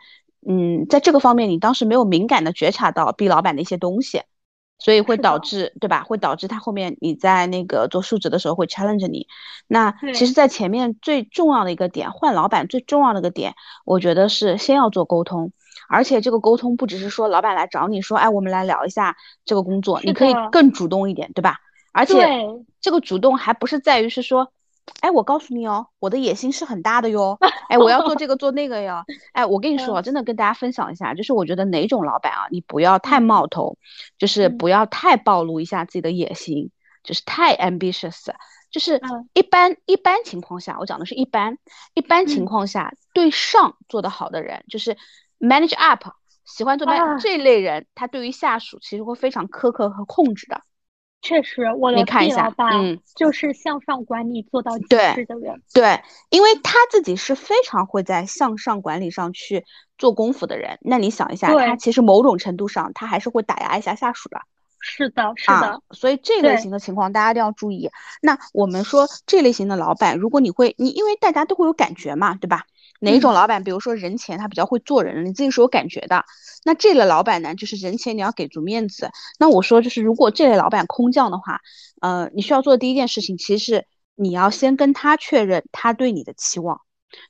[0.48, 4.22] 嗯，在这个方面你当时没有敏感的觉察到 B 老板的一些东西。
[4.80, 6.04] 所以会导致，对吧？
[6.04, 9.28] 会导致他后面你在那个做数值的时候会 challenge 你。
[9.68, 15.52] 那其实，在前面最重要的一个点，换老板最重要的一个点，我觉得是先要做沟通，
[15.90, 21.58] 而且这个沟通不只是说老板来找你说，哎，我们来聊一下这个工作，你可以更主动一点，对吧？
[21.92, 22.14] 而且
[22.80, 24.52] 这个主动还不是在于是说。
[25.02, 27.38] 哎，我告诉你哦，我的野心是很大的哟。
[27.70, 29.04] 哎，我要做这个做那个呀。
[29.34, 33.78] 哎，我跟你说，真的跟大家分享一下，就是我觉得哪种老板啊，你不要太冒头，
[34.18, 36.72] 就是不要太暴露一下自己的野心，
[37.04, 38.28] 就是太 ambitious。
[38.70, 39.00] 就是
[39.34, 41.58] 一般一般情况下，我讲的是一般
[41.94, 44.98] 一般情况下，对上做得好的人，就是
[45.40, 46.04] manage up
[46.46, 50.62] 喜欢做 man 这类人，他对于下属其实会非常苛刻和控制的。
[51.22, 55.62] 确实，我的 B 老板就是向上管理做到极致的人。
[55.74, 59.66] 对，因为他自己是非常会在向上管理上去
[59.98, 60.78] 做功夫的人。
[60.82, 64.40] 那你想一下，他其实某种程度上，他还是会打压一下下属的。
[64.80, 65.82] 是的，是的。
[65.92, 67.90] 所以这类型的情况，大家一定要注意。
[68.22, 72.64] 那我们说这类型的老板，如果你会，你因为大家都会有感觉嘛，对吧？
[73.00, 76.26] 哪一种老板，比如说人前他比较会做人，你自己是有感觉的。
[76.64, 79.10] 那这类老板呢，就是人前你要给足面子。
[79.40, 81.62] 那我说就是，如果这类老板空降的话，
[82.02, 83.86] 呃，你需要做的第一件事情，其实是
[84.16, 86.82] 你要先跟他确认他对你的期望，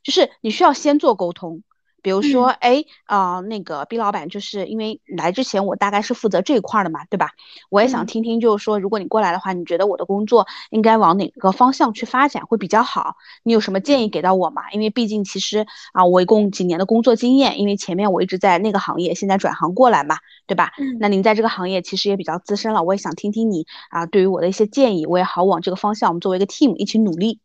[0.03, 1.61] 就是你需要先做沟通。
[2.01, 7.31] 比如说，哎，啊，那个 B 老板，就是因为来之前我大概是负责这一块的嘛，对吧？
[7.69, 13.15] 我也想听听，就是说，如果你过来的话，你觉得我的工作应该往哪个方向去发展会比较好？
[13.43, 14.71] 你有什么建议给到我吗？
[14.71, 20.71] 因为毕竟其实啊，我一共几年的工作经验，因为前面我一直在那个行业，现在转行过来嘛，对吧？
[20.77, 20.97] 嗯。
[20.99, 27.39] 那您在这个行业其实也比较资深了，我也想听听你啊，对于我的一些建议，我也好往这个方向，我们作为一个 team 一起努力，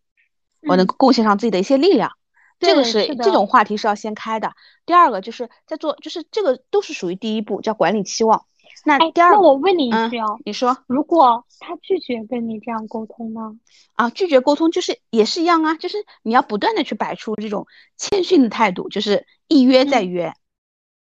[0.69, 2.13] 我能贡献上自己的一些力量。
[2.63, 4.53] 这个是这种话题是要先开的。
[4.87, 8.45] 第二个就是在做，就是这个都是属于第一步，叫管理期望。
[8.85, 13.57] 那第二，那我问你一句哦，你说，如果他拒绝跟你这样沟通呢？
[13.95, 20.35] 啊，拒绝沟通就是也是一样啊，就是你要不断的去摆出这种谦逊的态度，就是一约再约。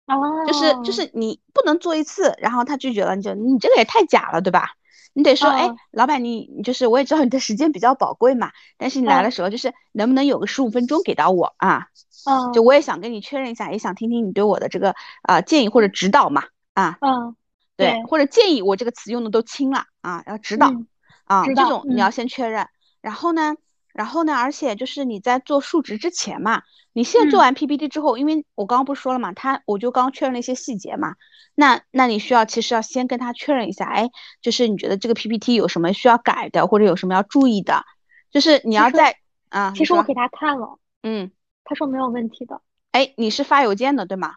[0.06, 4.74] 哦，就是就是你不能做一次，然后他拒绝了，你就你这个也太假了，对吧？
[5.16, 11.88] 你得说，哎，老板，你你就是我也知道你的时间比较宝贵嘛，但是你来的时候就是能不能有个十五分钟给到我啊？
[12.28, 16.44] 嗯，就我也想跟你确认一下，也想听听你对我的这个啊建议或者指导嘛
[16.74, 16.98] 啊？
[17.00, 17.36] 嗯，
[17.78, 20.74] 对，或者建议我这个词用的都轻了啊，要指导
[21.24, 22.68] 啊，这种你要先确认，
[23.02, 23.56] 然后呢？
[23.96, 24.36] 然后呢？
[24.36, 31.16] 而且就是你在做数值之前嘛，你现在做完 PPT 之后，因为我刚刚不是说了嘛，他我就刚确认了一些细节嘛，
[31.56, 34.10] 那那你需要其实要先跟他确认一下，哎，
[34.42, 37.86] 就是你觉得这个 PPT 有什么需要改的，或者有什么要注意的，
[38.32, 39.16] 就是你要在
[39.48, 41.32] 啊，其实我给他看了，嗯，
[41.64, 44.36] 他说没有问题的，哎，你是发邮件的对吗？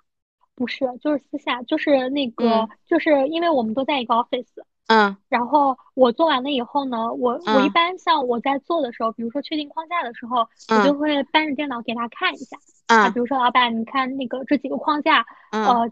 [0.54, 4.46] 不是，就是私下，就是那个，就是因为我们都在一个 office。
[4.88, 12.56] 嗯，然后我做完了以后呢，我我一般像我在做的时候，比如说确定框架的时候，我就会搬着电脑给他看一下。
[12.86, 15.86] 啊，比如说老板，你看那个这几个框架，呃，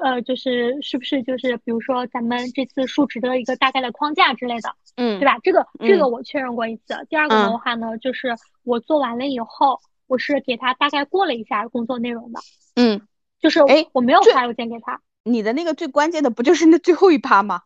[0.00, 5.36] 呃，就是是不是就是比如说咱们这次数值的一个大概的框架之类的，嗯，对吧？
[5.42, 6.94] 这个这个我确认过一次。
[7.10, 8.34] 第二个的话呢，就是
[8.64, 12.40] 我做完了以后，我是给他大概过了一下工作内容的。
[12.76, 13.02] 嗯，
[13.40, 14.98] 就是哎，我没有发邮件给他。
[15.24, 17.64] 你的那个最关键的不就是那最后一趴吗？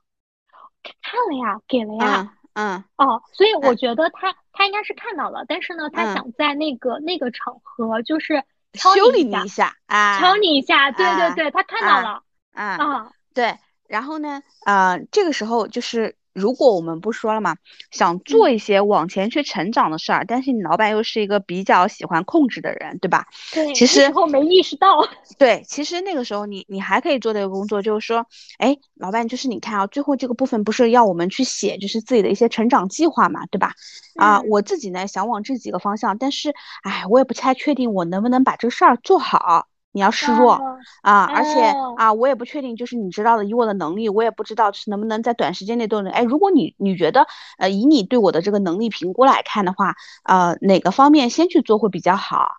[0.83, 8.43] 看了呀，给了呀，嗯，哦，所以我觉得他他应该是看到了，但是呢，他想在那个那个场合就是
[8.75, 12.23] 修理你一下啊，敲你一下，对对对，他看到了，
[12.53, 13.59] 啊，对，
[13.89, 16.17] 然后呢，呃，这个时候就是。
[16.35, 17.57] 如果我们不说了嘛，
[17.91, 23.27] 想做一些往前去成长的事儿，但是你老板又是一个比较喜欢控制的人，对吧？
[23.53, 25.07] 对，其实后没意识到。
[25.39, 28.27] 对，其实那个时候你你还可以做的一个工作就是说，
[28.59, 33.75] 哎，老板，就是你看啊，最后这个部分不是要我们去写，就是自己的一些成长计划嘛，对吧？
[34.17, 39.69] 啊，我自己呢想往这几个方向，但是哎，我也不太确定我能不能把这个事儿做好。
[39.93, 40.61] 你要示弱
[41.03, 41.61] 啊，而且
[41.97, 46.13] 啊，我也不确定，就是你知道的，以我的能力，我也不知道是能不能在短时间内都能。
[46.13, 47.27] 哎，如果你你觉得，
[47.59, 52.57] 呃，以你对我的这个能力评估来看的话，呃，哪个方面先去做会比较好？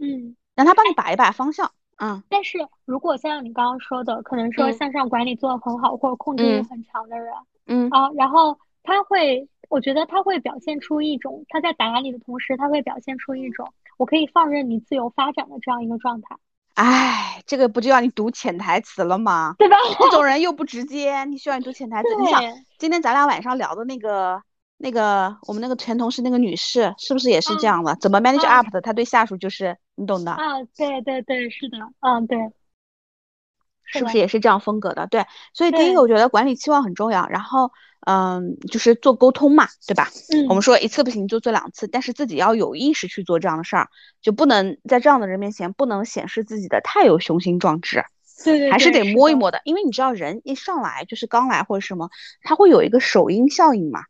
[0.00, 1.72] 嗯，让他帮你把一把方向。
[1.98, 7.32] 嗯，但是如果像你刚刚说的，可能说向上管理做的很好，或者控制欲很强的人，
[7.66, 16.36] 嗯啊，然后他会，我觉得他会表现出一种他在打压你的同时，他会表现出一种我可以放任你自由发展的这样一个状态。
[16.74, 19.54] 哎，这个不就要你读潜台词了吗？
[19.58, 19.76] 对吧？
[20.00, 22.08] 这种人又不直接，你需要你读潜台词。
[22.20, 22.42] 你想，
[22.78, 24.40] 今天咱俩晚上聊的那个、
[24.78, 27.94] 那个，我们那个前同事那个女士，是不是也是这样的？
[28.00, 28.80] 怎么 manage up 的？
[28.80, 30.32] 她对下属就是你懂的。
[30.32, 30.38] 啊，
[30.76, 32.38] 对对对，是的，嗯，对。
[33.92, 35.06] 是不是也是这样风格的？
[35.06, 37.70] 对，所以第一个我觉得管理期望很重要，然后
[38.06, 40.08] 嗯，就是做沟通嘛，对吧？
[40.32, 43.88] 嗯，我们说一次不行就做两次，但是自己要有意识去做这样的事儿，
[44.22, 48.02] 就不能在这样的人面前不能显示自己的太有雄心壮志，
[48.44, 52.08] 对对，还是得摸一摸的，因为你知道人一上来就是刚来或者什么，
[52.42, 54.00] 他会有一个首因效应嘛，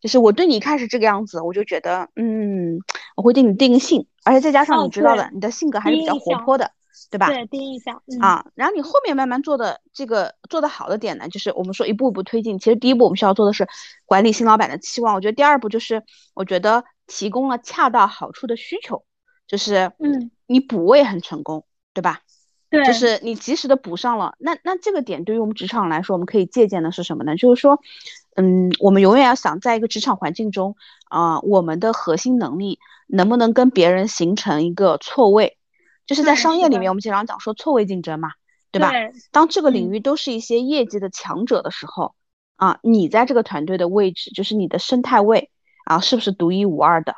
[0.00, 2.78] 就是我对你一开始这个样子，我就觉得嗯，
[3.16, 6.70] 我会对你定性，而且再加上你知道的，你的性格还是比较活泼的。
[7.10, 7.26] 对吧？
[7.28, 12.58] 对，第一印象啊，然后你后面慢慢做的这个做的好的点呢，就是我们说一步一步推进。
[12.58, 13.68] 其实第一步我们需要做的是
[14.06, 16.02] 管理新老板的期望，我觉得第二步就是
[16.34, 19.04] 我觉得提供了恰到好处的需求，
[19.46, 22.20] 就是嗯，你补位很成功，对吧？
[22.70, 24.34] 对，就是你及时的补上了。
[24.38, 27.36] 那那这个点对于我们职场来说，我们可以借鉴的是什么呢？
[27.36, 27.78] 就是说，
[28.34, 30.74] 嗯，我们永远要想在一个职场环境中
[31.10, 35.58] 啊，我们的核心能力能不能跟别人形成一个错位。
[36.06, 38.32] 就是在商业里面，我们经常讲说错位竞争嘛，
[38.70, 38.90] 对吧？
[39.30, 42.14] 当这个领域都是一些业绩的强者的时候，
[42.56, 45.50] 啊，你在这个团队的位置，就是你的生态位
[45.84, 47.14] 啊，是不是独一无二的？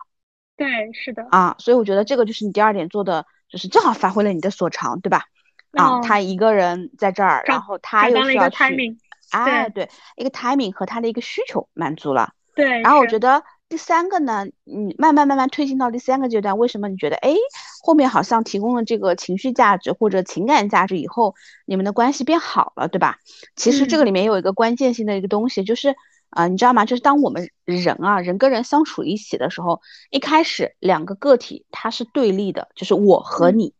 [0.56, 1.26] 对，是的。
[1.30, 5.24] 啊，所以我觉得这个就是你第二点做的，就是正好发挥了你的所长，对吧？
[5.72, 8.98] 啊，他一个人在这儿，然后他又需要去，
[9.30, 12.34] 哎，对，一个 timing 和他的一个需求满足了。
[12.54, 13.42] 对，然后我觉得。
[13.68, 17.34] 第三个呢，你慢慢慢慢推进到第三个阶段，为什么你觉得哎，
[17.82, 21.34] 后面好像提供了这个情绪价值或者情感价值以后，
[21.66, 23.18] 你们的关系变好了，对吧？
[23.56, 25.96] 其实这个里面有一个关键性的一个东西，就是
[26.30, 26.84] 啊，你知道吗？
[26.84, 33.74] 就是当我们人啊，人跟人相处一起的时候，一开始两个个体它是对立的，就是我和你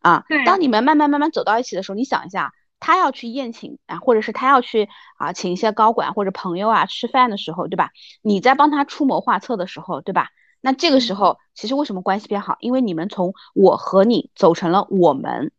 [0.00, 0.24] 啊。
[0.46, 2.52] 当你们慢慢慢慢走到一起的时候，你想一下。
[2.80, 7.90] 他要去宴请啊，或者是他要去啊，请一些高管或者朋友啊吃饭的时候，对吧？
[8.22, 10.30] 你在帮他出谋划策的时候，对吧？
[10.62, 12.56] 那这个时候其实为什么关系变好？
[12.60, 15.52] 因为你们从我和你走成了我们，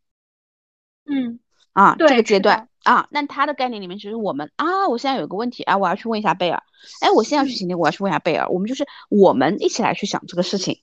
[1.06, 1.40] 嗯，
[1.74, 6.62] 啊，这个阶段啊，那他的概念里面就是我们啊，我现在有个问题，哎，我要去问一下贝尔，
[7.02, 10.82] 哎，我现在要去请你，我要去问一下贝尔，我们就是我们一起来去想这个事情，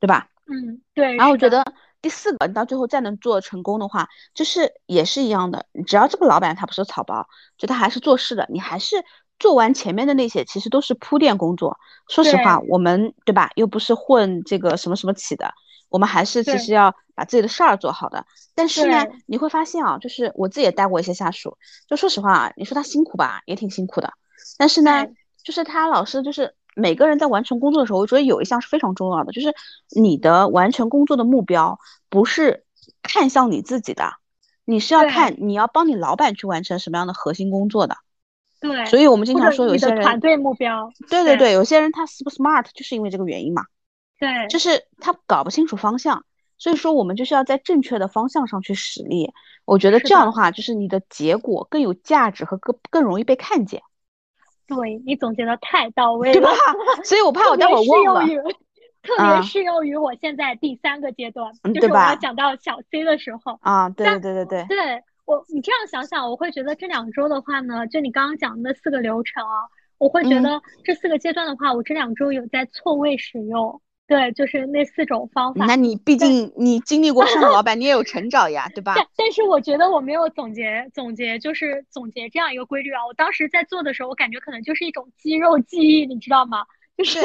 [0.00, 0.28] 对吧？
[0.46, 1.16] 嗯，对。
[1.16, 1.62] 然后我觉得
[2.00, 5.66] 第四个，你到最后再能做成功的话，就是也是一样的。
[5.86, 7.26] 只要这个老板他不是草包，
[7.56, 9.04] 就他还是做事的，你还是
[9.38, 11.76] 做完前面的那些，其实都是铺垫工作。
[12.08, 13.50] 说实话，我们对吧？
[13.56, 15.52] 又不是混这个什么什么起的，
[15.88, 18.24] 我们还是其实要把自己的事儿做好的。
[18.54, 24.12] 但是呢，你会发现啊，就是我自己也带过一些下属，就说实话啊，你说他辛苦吧，也挺辛苦的。
[24.56, 25.04] 但是呢，
[25.42, 26.54] 就是他老是就是。
[26.78, 29.52] 每个人在完成工作的时候，我觉得有一项是非常重要的，就是
[29.94, 32.64] 你的完成工作的目标不是
[33.02, 34.14] 看向你自己的，
[34.64, 37.96] 你是要看你要帮你老板去完成什么样的核心工作的。
[38.60, 40.90] 对，所以我们经常说有些人团队目标。
[41.08, 43.64] 对对对，有些人他 smart 就是因为这个原因嘛。
[44.18, 46.24] 对，就是他搞不清楚方向，
[46.58, 49.32] 所以说我们就是要在正确的方向上去使力。
[49.64, 53.82] 我觉得这样的话，就是你的结果更有价值和更更容易被看见。
[54.68, 56.50] 对你总结的太到位了，对吧？
[57.02, 58.26] 所以我怕我待会儿忘了。
[59.00, 63.88] 特别适用于我现在第三个阶段，就是我要讲到小 C 的时候啊。
[63.88, 64.66] 对对对对对。
[64.68, 69.64] 对我，你这样想想，我会觉得这两周的话呢，就你刚刚讲的四个流程啊，
[69.98, 73.80] 我会觉得这四个阶段的话，我这两周有在错位使用。
[74.08, 75.66] 对，就是那四种方法。
[75.66, 78.94] 那你毕竟你经历过上个老板，你也有成长呀，对吧？
[78.96, 83.06] 但但是我觉得我没有总结总结，就是总结这样一个规律啊。
[83.06, 86.64] 我当时在做的时候，我感觉可能就是一种肌肉记忆，你知道吗？
[86.96, 87.20] 就是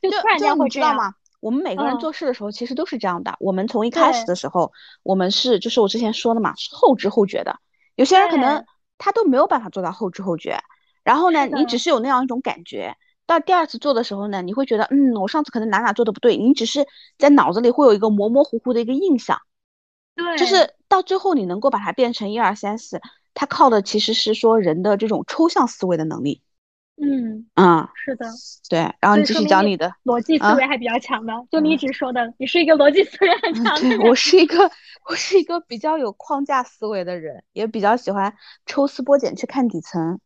[0.00, 1.12] 就突然间会知道吗？
[1.40, 3.36] 我们每个人做事的时候其实都是这样的。
[3.38, 4.72] 我们从一开始的时候，
[5.02, 7.58] 我们是就是我之前说的嘛，是后知后觉的。
[7.96, 8.64] 有些人可能
[8.96, 10.58] 他都没有办法做到后知后觉，
[11.04, 12.96] 然后呢，你只是有那样一种感觉。
[13.26, 16.86] 到第二次做的时候呢，你会觉得，嗯，我上次可能哪哪做的不对，你只是
[17.18, 19.40] 在脑子里会有一个模模糊糊的一个印象，
[20.14, 23.00] 对，就是到最后你能够把它变成一二三四，
[23.32, 26.42] 它靠的其实是说人的这种抽象思维的能力，
[27.00, 28.26] 嗯嗯，是的，
[28.68, 34.70] 对，然后你继续讲你的逻辑思维还比较强的，就你一直说的，你是一个逻辑思维很强的人，我是一个
[35.08, 38.34] 我是一个比较有框架思维的人，也比较喜欢
[38.66, 40.20] 抽丝剥茧去看底层。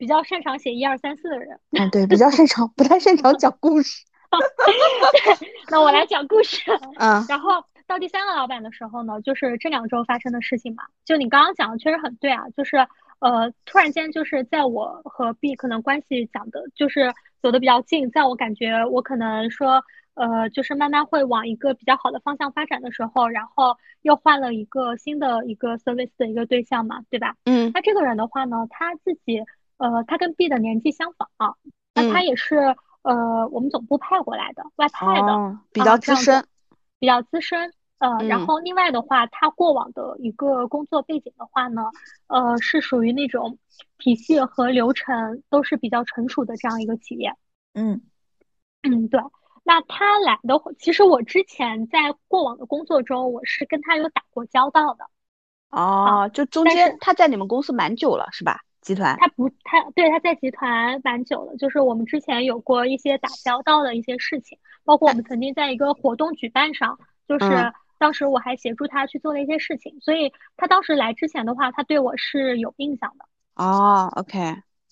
[0.00, 4.02] 比较擅长写一二三四的人，嗯，对，比较擅长，不太擅长讲故事。
[4.30, 6.72] 对 那我来讲故事。
[6.98, 10.84] 嗯，然后到第三个老板的时候呢，就是这两周发生的事情嘛。
[11.04, 12.78] 就你刚刚讲的确实很对啊，就是
[13.18, 19.84] 呃，突然间就是在我和 B 可能关系讲的，就是走的比较近，在我感觉我可能说
[20.14, 27.34] 呃，就是慢慢会往一个比较好的方向发展的时候，然后又换了一个新的一个 service 的一个对象嘛，对吧？
[27.44, 29.44] 嗯，那这个人的话呢，他自己。
[29.80, 31.54] 呃，他跟 B 的年纪相仿啊，
[31.94, 36.44] 那他也是呃我们总部派过来的，外派的，比较资深，
[36.98, 37.72] 比较资深。
[37.98, 41.82] 呃，然后另外的话，他过往的一个工作背景的话呢，
[42.28, 43.58] 呃，是属于那种
[43.98, 47.34] 体系和流程都是比较成熟的这样一个企业。
[47.74, 48.02] 嗯
[48.82, 49.20] 嗯，对。
[49.64, 55.04] 那他来的话，其实我之前在过往的工作中，我是跟他有打过交道的。
[55.70, 58.60] 哦，就中间他在你们公司蛮久了，是吧？
[58.80, 73.26] 集团，他不，他对他在集团蛮久了，就是我们之前有过一些打交道的一些事情，包括我们曾经在一个活动举办上，就是当时我还协助他去做了一些事情，所以他当时来之前的话，他对我是有印象的。
[73.62, 74.38] 哦，OK，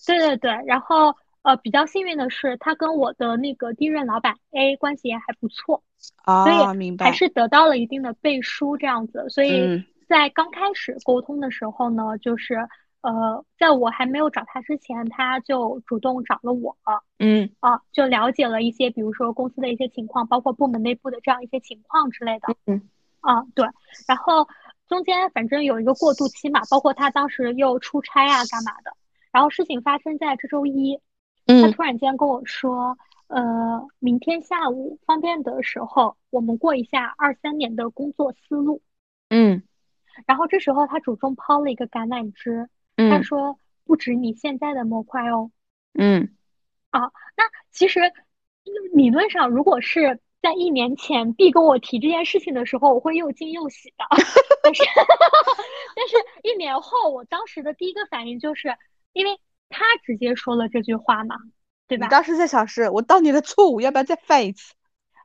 [0.06, 5.82] 对对对，然后呃，比较幸运的是，他跟我的那个第一任老板 A 关系也还不错，
[6.26, 12.68] 所以明白，还是得到了一定的背书这样子，所以在刚开始沟通的时候呢，就是。
[13.00, 16.76] 呃，在我还没有找他之前，他就主动找了我，
[17.18, 17.48] 嗯。
[17.60, 22.88] 啊，就了解了一些，比如说公司的一些情况，包括部门内部的这样一些情况之类的，嗯
[23.20, 23.66] 啊，对，
[24.06, 24.48] 然后
[24.88, 28.92] 中间反正有一个过渡期嘛，包括他当时又出差啊，干嘛的，
[29.32, 31.00] 然后事情发生在这周一，
[31.46, 38.82] 他突然间跟我说，呃，明天下午方便的时候，我们过一下二三年的工作思路，
[39.30, 39.62] 嗯，
[40.26, 42.68] 然后这时候他主动抛了一个橄榄枝。
[43.10, 45.50] 他说不止你现在的模块哦，
[45.94, 46.36] 嗯，
[46.90, 47.00] 啊，
[47.36, 48.00] 那其实
[48.92, 54.04] 理论上，如果是在一年前 B 跟我提这件事情的时候，我会又惊又喜的，
[54.62, 54.82] 但是
[55.96, 58.76] 但是一年后，我当时的第一个反应就是，
[59.12, 59.38] 因为
[59.68, 61.36] 他直接说了这句话嘛，
[61.86, 62.06] 对吧？
[62.06, 64.74] 你当时在想是，我当年的错误，要不要再犯一次？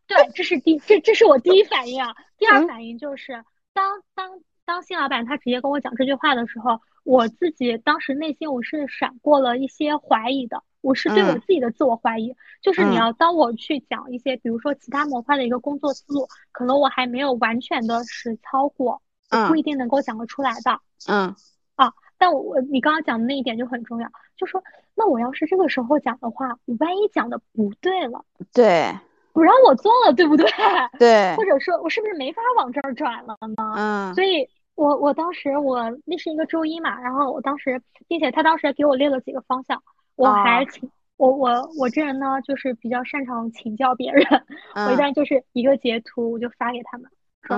[0.07, 3.43] 对，这是第这这是我第一反应啊，第二反应就是
[3.73, 6.79] 当当当新老板他直接跟我讲这句话的时候。
[7.05, 19.01] 我自己当时内心我是闪过了一些怀疑的，我是对我自己的自我怀疑，就是你要当我去讲一些，比如说其他模块的一个工作思路，可能我还没有完全的实操过，
[19.49, 20.79] 不一定能够讲得出来的。
[21.09, 21.35] 嗯，
[21.75, 24.63] 啊，但我我你刚刚讲的那一点就很重要，就说
[24.95, 28.97] 那我要是这个时候讲的话，我万一讲的不对了，对，
[29.33, 30.47] 不让我做了，对不对？
[30.97, 31.35] 对。
[31.35, 33.73] 或者说我是不是没法往这儿转了呢？
[33.75, 34.13] 嗯。
[34.13, 39.81] 所以我我当时我那是一个周一嘛，然后我当时，并且他当时给我列了几个方向，
[40.15, 44.25] 我还请我我我这人呢，就是比较擅长请教别人，
[44.87, 47.09] 我一般就是一个截图我就发给他们，
[47.43, 47.55] 说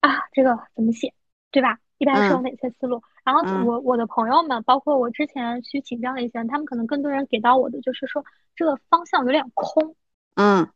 [0.00, 1.12] 啊这个怎么写，
[1.50, 1.78] 对吧？
[1.98, 3.00] 一般是有哪些思路？
[3.24, 8.24] 然后我我的朋友们，包括我之前去请教的一些人，他们可能更多人给到我的就是说
[8.56, 9.94] 这个方向有点空，
[10.34, 10.68] 嗯，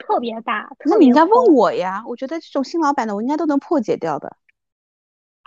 [0.00, 0.68] 特别大。
[0.84, 4.36] 那你应该问我呀，我觉得这种新老板的我应该都能破解掉的。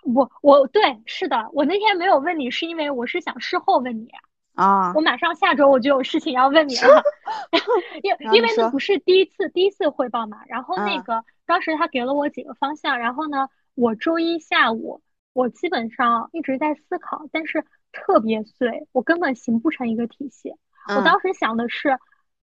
[0.04, 4.08] 我我对是的，我那天没有问你，是因为我是想事后问你
[4.56, 4.94] 啊。
[4.94, 7.04] 我马上下周我就有事情要问你了，
[8.04, 10.42] 因因为那不是第一次第一次汇报嘛。
[10.48, 15.02] 然后那个当时他给了我几个方向，然后呢，我周一下午
[15.34, 20.54] 我基本上一直在思考，但是特别碎，我根本形不成一个体系。
[20.90, 21.98] 我当时想的是，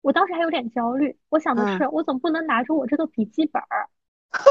[0.07, 3.89] 我当时还有点焦虑，我想的是，我总不能拿着我这个笔记本儿。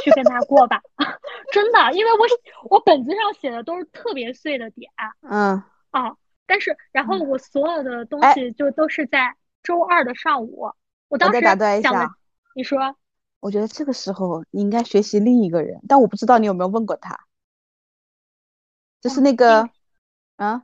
[0.04, 0.82] 去跟他过吧，
[1.54, 2.26] 真的，因为我
[2.70, 4.90] 我本子上写的都是特别碎的点，
[5.22, 5.62] 嗯。
[5.92, 6.16] 啊，
[6.48, 10.72] 但是然后我所有的东西就都是在周二的上午。
[11.08, 12.18] 我当时打断一下，
[12.56, 12.80] 你说，
[13.40, 17.20] 我觉得这个时候你应该学习另一个人，但我不知道你有没有问过他，
[19.02, 19.70] 就是那个，
[20.38, 20.64] 啊，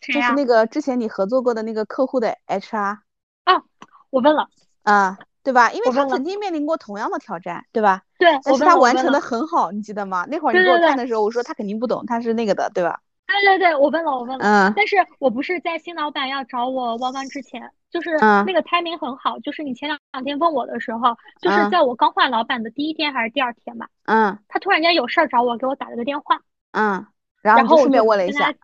[0.00, 2.98] 就是那个之前你合作过的那个客户的 HR
[3.44, 3.64] 啊，
[4.12, 4.46] 我问了
[4.84, 5.18] 啊。
[5.44, 5.72] 对吧？
[5.72, 8.02] 因为他曾经面临过同样的挑战，对吧？
[8.16, 10.24] 对，但是他完成的很好，你记得吗？
[10.30, 13.00] 那会儿你给我看的时候，我说他肯定不懂，他是那个的，对吧？
[13.26, 14.44] 对对对，我问了，我问了。
[14.44, 14.72] 嗯。
[14.76, 23.88] 但是我不是在新老板要找我弯弯之前，就是那个 timing 很好，就是你前两两天问我的时候，就是在我刚换老板的第一天还是第二天吧？
[24.04, 24.38] 嗯。
[24.46, 26.40] 他突然间有事儿找我，给我打了个电话。
[26.70, 27.04] 嗯。
[27.42, 28.54] 然后顺便问了一下，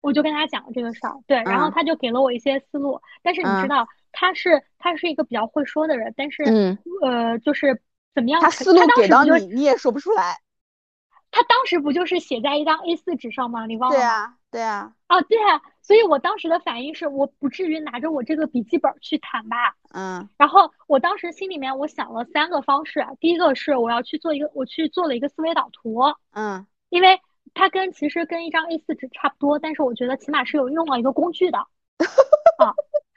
[0.00, 3.86] 我就跟他讲了这个事儿，对，然后他就给了我一些思路，但是你知道。
[4.18, 7.82] 他是他是一个比较会说的人，但是嗯呃，就是
[8.14, 8.40] 怎么样？
[8.40, 10.38] 他思路给到你，你也说不出来。
[11.30, 13.66] 他当时不就是写在一张 A 四纸上吗？
[13.66, 13.96] 你忘了？
[13.96, 14.92] 对啊，对啊。
[15.08, 15.60] 啊，对啊。
[15.82, 19.74] 所以我当时的反应是，我不至于拿着我这个笔记本去谈吧。
[19.92, 20.26] 嗯。
[20.38, 26.00] 然后我当时心里面我想了三个方式，第一个是我要去做一个，我去做了一个思维导图。
[26.32, 26.66] 嗯。
[26.88, 27.20] 因为
[27.52, 31.58] 它跟其实跟一张 A 四纸差不多，但是我觉得起码是有用了一个工具的。
[32.58, 32.72] 啊。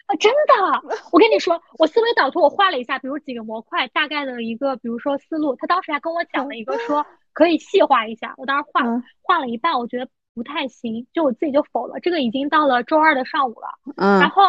[0.09, 0.95] 啊，真的！
[1.11, 5.55] 我跟你说，我思维导图我画了一下，比如几个模块，大概的一个，比如说思路。
[5.55, 8.33] 他当时还跟我讲了一个，说可以细化一下。
[8.37, 8.81] 我当时画
[9.21, 11.99] 画了一半，我觉得不太行，就我自己就否了。
[11.99, 13.67] 这个已经到了周二的上午了。
[13.97, 14.19] 嗯。
[14.19, 14.41] 然后，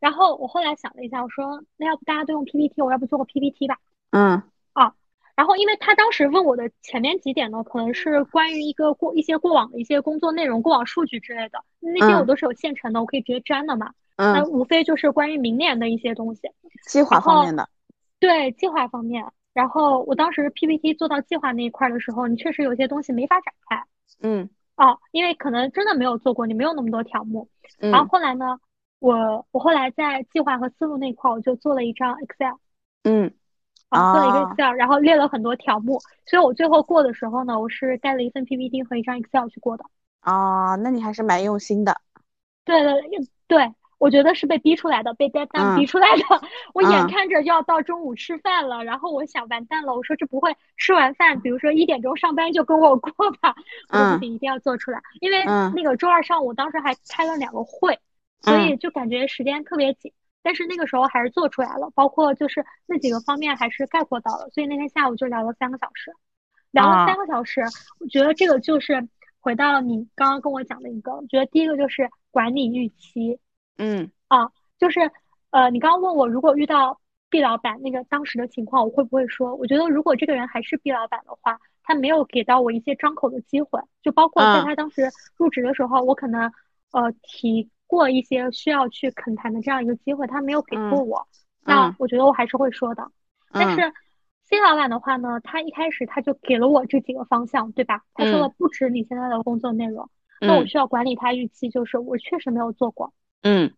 [0.00, 3.76] 然后我后来想了一下，我说那要不大家都用 PPT，我要不做个 PPT 吧？
[4.12, 4.42] 嗯。
[4.72, 4.94] 啊，
[5.36, 13.92] 然后因为他当时问我的前面几点呢，可能是关于一个过一些过往的一些工作内容、过往数据之类的，那些我都是有现成的，我可以直接粘的嘛。
[14.22, 16.42] 那无非就是关于明年的一些东西，
[16.86, 17.68] 计划方面的。
[18.20, 23.84] 对计划方面，然后我当时 PPT 做到计划那一块的时候，你确实有些东西没法展开。
[24.20, 24.48] 嗯。
[24.76, 27.48] 哦，因为可能真的没有做过，你没有那么多条目。
[27.78, 28.58] 然后后来呢，
[29.00, 32.54] 我我后来在计划和思路那块，我就做了一张 Excel。
[33.02, 33.32] 嗯。
[33.88, 34.12] 啊。
[34.12, 39.84] 做了一个 Excel，然后列了很多条目，所以我最后过的时候呢，我是带了一份 PPT 和一张 Excel 去过的。
[40.20, 42.00] 啊，那你还是蛮用心的。
[42.64, 42.94] 对对
[43.48, 43.74] 对。
[44.02, 46.22] 我觉得是被逼出来的，被 deadline 逼出来的。
[46.74, 53.54] 我眼看着要到中午吃饭了，然后我想完蛋了，我说这不会吃完饭，比如说一点钟上班就跟我过吧？
[53.90, 57.96] 我自己，一定要做出来，因为那个周二上午当时还开了两个会，
[58.40, 60.12] 所以就感觉时间特别紧。
[60.42, 66.12] 但是那个时候还是做出来了，包括就是那几个方面还是概括到了，所以那天下午就聊了三个小时，
[66.72, 67.62] 聊了三个小时。
[68.00, 73.38] 我觉得这个就是回到你刚刚跟我讲的一个，我觉得第一个就是管理预期。
[73.78, 75.00] 嗯啊，就是，
[75.50, 77.00] 呃，你刚刚问我，如果遇到
[77.30, 79.54] B 老板那个当时的情况，我会不会说？
[79.54, 85.02] 我觉得如果这个人还是 B 老板的话，他没有给到我一些张口的机会，就包括在他当时
[85.36, 86.52] 入职的时候，我可能
[86.92, 91.26] 呃提过一些需要去恳谈的这样一个机会，他没有给过我，
[91.64, 93.10] 那我觉得我还是会说的。
[93.52, 93.92] 但是
[94.44, 98.02] C 老板的话呢，他一开始他就给了我这几个方向，对吧？
[98.14, 100.08] 他说了不止你现在的工作内容，
[100.40, 103.12] 那我需要管理他预期，就是我确实没有做过。
[103.42, 103.72] 嗯，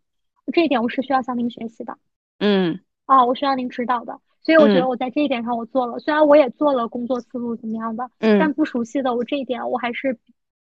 [0.53, 1.97] 这一点我是需要向您学习的。
[2.39, 4.21] 嗯，啊，我需要您指导的。
[4.43, 10.19] 所以我觉得我在这一点上我做了，虽然我也做了工作思路怎么样的，嗯，但不熟悉的我这一点我还是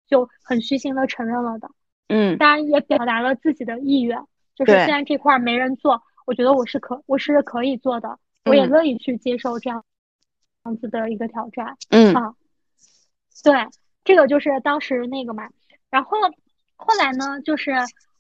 [0.07, 1.69] 就很虚心的承认了的。
[2.07, 4.23] 嗯，当然也表达了自己的意愿，
[4.55, 9.85] 就是虽然这块没人做，我觉得我是可我是可以做的，我也乐意去接受这样
[10.65, 11.77] 样子的一个挑战。
[11.89, 12.37] 嗯啊，
[13.43, 13.53] 对，
[14.05, 15.49] 这个就是当时那个嘛，
[15.91, 16.19] 然后
[16.77, 17.73] 后来呢，就是。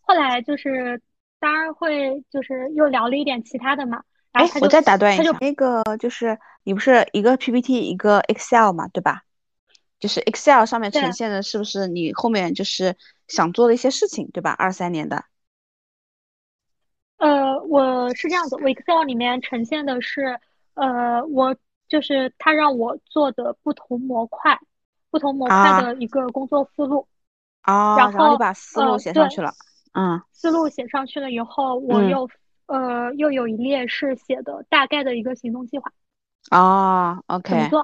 [0.02, 1.00] 后来就是，
[1.40, 4.02] 当然会就是又聊了一点其他的嘛。
[4.32, 9.22] 哎，我再打断一下，那个就是你不是一个 PPT 一个 Excel 嘛，对吧？
[9.98, 12.96] 就是 Excel 上面呈现的是不是你后面就是
[13.28, 14.50] 想做的一些事情，对吧？
[14.58, 15.24] 二三年的。
[17.18, 20.40] 呃，我是这样子，我 Excel 里面呈现的是，
[20.74, 21.54] 呃，我
[21.86, 24.58] 就是他让我做的不同模块，
[25.10, 27.06] 不同模块的一个工作思路。
[27.60, 29.52] 啊，然后你把思路写上去了。
[29.92, 30.20] 嗯。
[30.32, 32.28] 思路写上去了以后，我又
[32.66, 35.90] 呃又有一列是写的大概的一个行动计划。
[36.50, 37.50] 哦，OK。
[37.50, 37.80] 怎么做？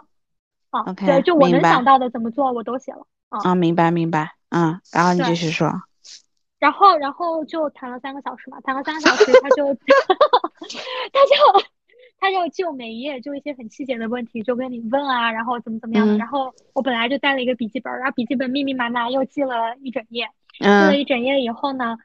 [0.70, 1.06] 啊，OK。
[1.06, 3.06] 对，就我能想到的怎么做，我都写了。
[3.28, 4.32] 啊，明白明白。
[4.50, 5.70] 嗯，然后你继续说。
[6.58, 9.72] 然后，然后就谈了三个小时嘛，谈了三个小时，他就，
[11.12, 11.64] 他就，
[12.18, 16.16] 他就就每一页就一些很细节的问题就跟你问啊，然后怎么怎么样的。
[16.16, 20.28] 然后我本来就带了一个笔记本，然后笔记本密密麻麻又记了一整页，
[20.64, 21.96] 记了一整页以后呢，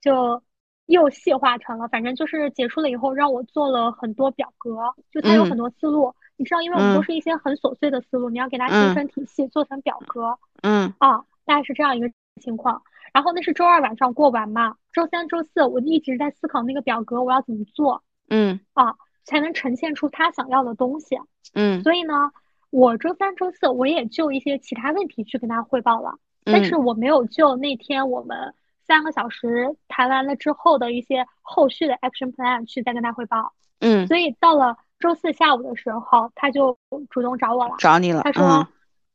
[0.00, 0.42] 就
[0.86, 4.76] 又细化成了，反正就是结束了以后让我做了很多表格，
[5.10, 10.38] 就他有很多思路，你知道，因为我们都是一些很琐碎的思路，你要给它形成体系，做成表格。
[10.62, 10.92] 嗯。
[10.98, 12.82] 啊，大概是这样一个情况。
[13.12, 18.94] 然后那是周二晚上过完嘛，周三、周四我一直在思考那个表格我要怎么做，嗯啊，
[19.24, 21.18] 才能呈现出他想要的东西，
[21.54, 21.82] 嗯。
[21.82, 22.30] 所以呢，
[22.70, 28.54] 我周三、周四我也就一些其他问题去跟他汇报了，但是我没有就那天我们
[28.86, 34.06] 三个小时谈完了之后的一些后续的 action plan 去再跟他汇报，嗯。
[34.06, 36.78] 所以到了周四下午的时候，他就
[37.10, 38.22] 主动找我了，找你了。
[38.22, 38.66] 他说，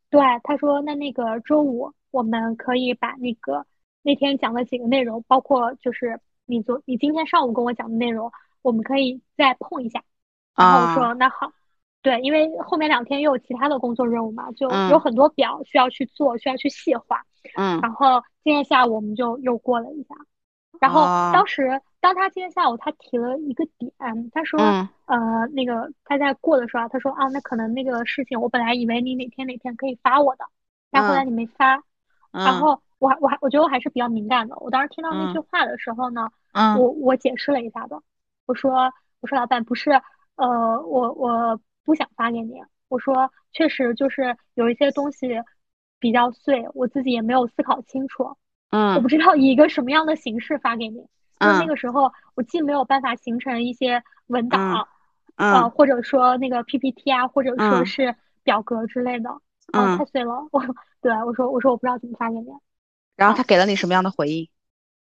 [0.09, 3.65] 对，他说那那个周五我们可以把那个。
[4.03, 8.31] 那天讲的几个内容，包括就是你昨你今天上午跟我讲的内容，
[8.63, 10.01] 我们可以再碰一下。
[10.55, 11.51] 然后我说那好，
[12.01, 17.23] 对，因为后面两天又有其他的工作任务嘛，就有很多表需要去做，需要去细化。
[17.55, 17.79] 嗯。
[17.81, 20.15] 然后今天下午我们就又过了一下。
[20.79, 23.91] 然后当时当他今天下午他提了一个点，
[24.33, 24.59] 他说
[25.05, 30.45] 呃那个他在过的时候，他说啊那可能那个事情我本来以为你哪天哪天可以发我的，
[30.89, 31.83] 但后来你没发，
[32.31, 32.81] 然后。
[33.01, 34.55] 我还我还我觉得我还是比较敏感的。
[34.59, 36.29] 我当时听到那句话的时候呢，
[36.77, 37.99] 我我解释了一下的，
[38.45, 39.89] 我说我说老板不是，
[40.35, 42.61] 呃，我我不想发给你。
[42.87, 45.29] 我说确实就是有一些东西
[45.99, 48.35] 比较碎，我自己也没有思考清楚。
[48.69, 51.05] 嗯，我不知道以一个什么样的形式发给你。
[51.39, 54.87] 就那个时候我既没有办法形成一些文档，
[55.35, 59.41] 啊，或者说那个 PPT 啊，或者说是表格之类的，
[59.73, 60.47] 嗯，太碎了。
[60.51, 60.61] 我
[61.01, 62.47] 对我说我说我不知道怎么发给你。
[63.15, 64.47] 然后他给了你什么样的回应？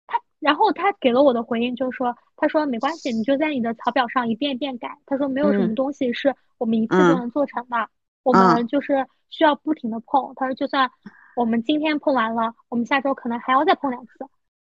[0.07, 4.97] 他，然后他给了我的回应就是说，他说没关系，你就在你的草表上一遍一遍改。
[5.05, 7.89] 他说没有什么东西是我们一次就能做成的，
[8.23, 10.33] 我们就是需要不停的碰。
[10.37, 10.91] 他说就算
[11.37, 14.13] 我们今天碰完了，我们下周可能还要再碰两次。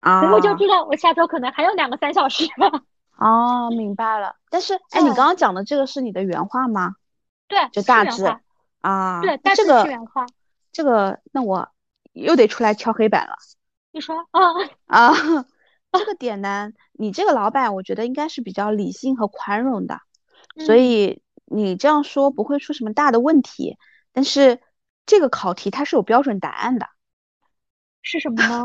[0.01, 2.45] 啊，所以我就知道我下周可能还有两个三小时。
[3.18, 4.36] 哦，明白了。
[4.51, 6.95] 但是，哎，你刚刚讲的这个是你的原话吗？
[7.49, 8.24] 对，就大致
[8.80, 9.20] 啊。
[9.20, 10.26] 对，大致是原话。
[10.72, 11.68] 这个，那我。
[12.12, 13.36] 又得出来敲黑板了。
[13.93, 14.41] 你说啊
[14.86, 15.12] 啊，
[15.93, 20.01] 这个点呢，你这个老板我觉得应该是比较理性和宽容的，
[20.66, 23.76] 所以你这样说不会出什么大的问题。
[24.12, 24.61] 但是
[25.05, 26.86] 这个考题它是有标准答案的，
[28.03, 28.64] 是什么呢？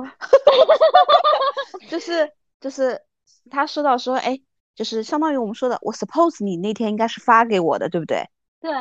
[1.89, 2.31] 就是
[2.61, 3.01] 就是
[3.49, 4.39] 他说到说，哎，
[4.75, 8.29] 就是相当于我们说的，我 suppose 你那天应该是发给我的，对不对？
[8.61, 8.71] 对。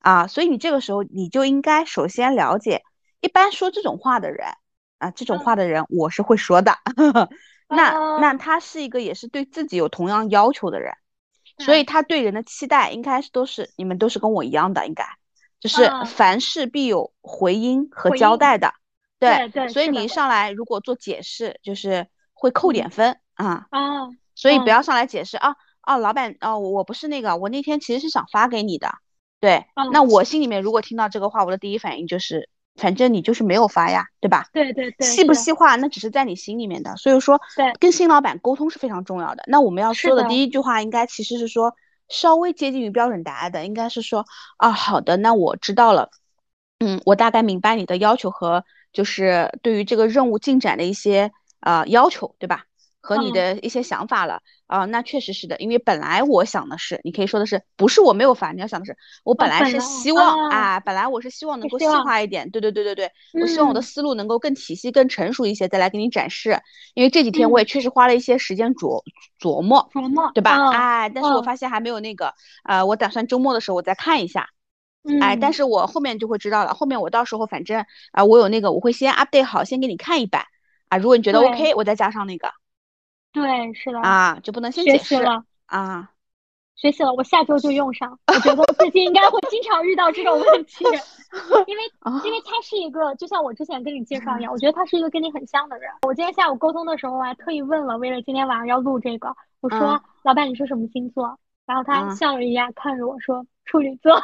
[0.00, 2.82] 啊，所以你这个时候你就应该首先了解。
[3.20, 4.48] 一般说这种话的人
[4.98, 6.76] 啊，这种话的人我是会说的。
[7.68, 10.92] 那那他是一个也是对自己有同样要求的人，
[11.64, 15.04] 所以他对人的期待应该是都是你们都是跟我一样的，应该
[15.60, 18.74] 就是凡事必有回音和交代的。
[19.18, 19.68] 对对。
[19.68, 23.66] 所以你一上来如果做解释，就是会扣点分啊。
[23.70, 24.08] 啊。
[24.34, 28.94] 所以不要上来解释啊啊，老板哦，我不是那个，我那天其实是想发给你的。
[29.40, 29.66] 对。
[29.92, 32.48] 那我心里面如果听到这个话，我的第一反应就是。
[32.76, 34.46] 反正你就是没有发呀，对吧？
[34.52, 39.44] 对对对，细不细化那只是在你心里面的，所以说，对，跟新老板沟通是非常重要的。
[39.46, 41.74] 那我们要说的第一句话，应该其实是说
[42.08, 44.24] 稍微接近于标准答案的，应该是说
[44.56, 46.10] 啊，好的，那我知道了，
[46.80, 52.64] 嗯，我大概明白你的要求和就是对于这个任务进展的一些呃要求，对吧？
[53.02, 54.40] 和你的一些想法了。
[54.66, 63.10] 啊，那确实是的，因为本来我想的是，你可以说的是，不是我没有烦，你要想的是，我本来是希望啊，本来我是希望能够细化一点，对对对对对，
[63.42, 66.58] 我希望我的思路能够更体系、更成熟一些，再来给你展示。
[66.94, 69.02] 因为这几天我也确实花了一些时间琢
[69.38, 70.70] 琢磨，琢磨，对吧？
[70.72, 72.32] 哎，但是我发现还没有那个，
[72.64, 74.48] 呃，我打算周末的时候我再看一下，
[75.20, 80.46] 哎，但是我后面就会知道了，后面我到时候反正啊，我有那个，我会先 update 好，先给你看一版。
[80.88, 82.52] 啊，如果你觉得 OK，我再加上那个。
[83.32, 86.10] 对，是的啊，就不能先解释了啊，
[86.76, 88.18] 学习了，我下周就用上。
[88.26, 90.84] 我觉得我最近应该会经常遇到这种问题，
[91.66, 91.82] 因为
[92.24, 95.90] 因为他是一个，就像我之前跟你介绍一样，我觉得他是一个跟你很像的人。
[96.02, 101.38] 我今天下午沟通的时候，我还特意问了，为了今天晚上要录这个，我说老板你是什么星座？
[101.64, 104.20] 然后他笑了一下，看着我说处女座。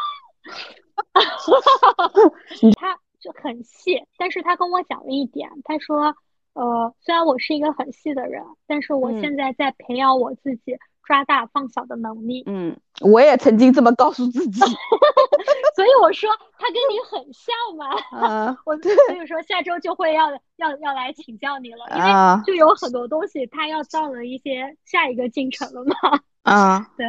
[2.79, 6.15] 他就很细，但是他跟我讲了一点，他说，
[6.59, 10.77] 呃，虽然我是一个很细的人，但是我现在在培养我自己。
[11.05, 14.61] 抓大放小的能力，嗯，我也曾经这么告诉自己，
[15.75, 16.29] 所以我说
[16.59, 17.87] 他跟你很像嘛，
[18.29, 27.07] 啊，我所以说下周就会要要要来请教你了，因为就有很多东西他要到了一些下一个进程了嘛，啊， 对，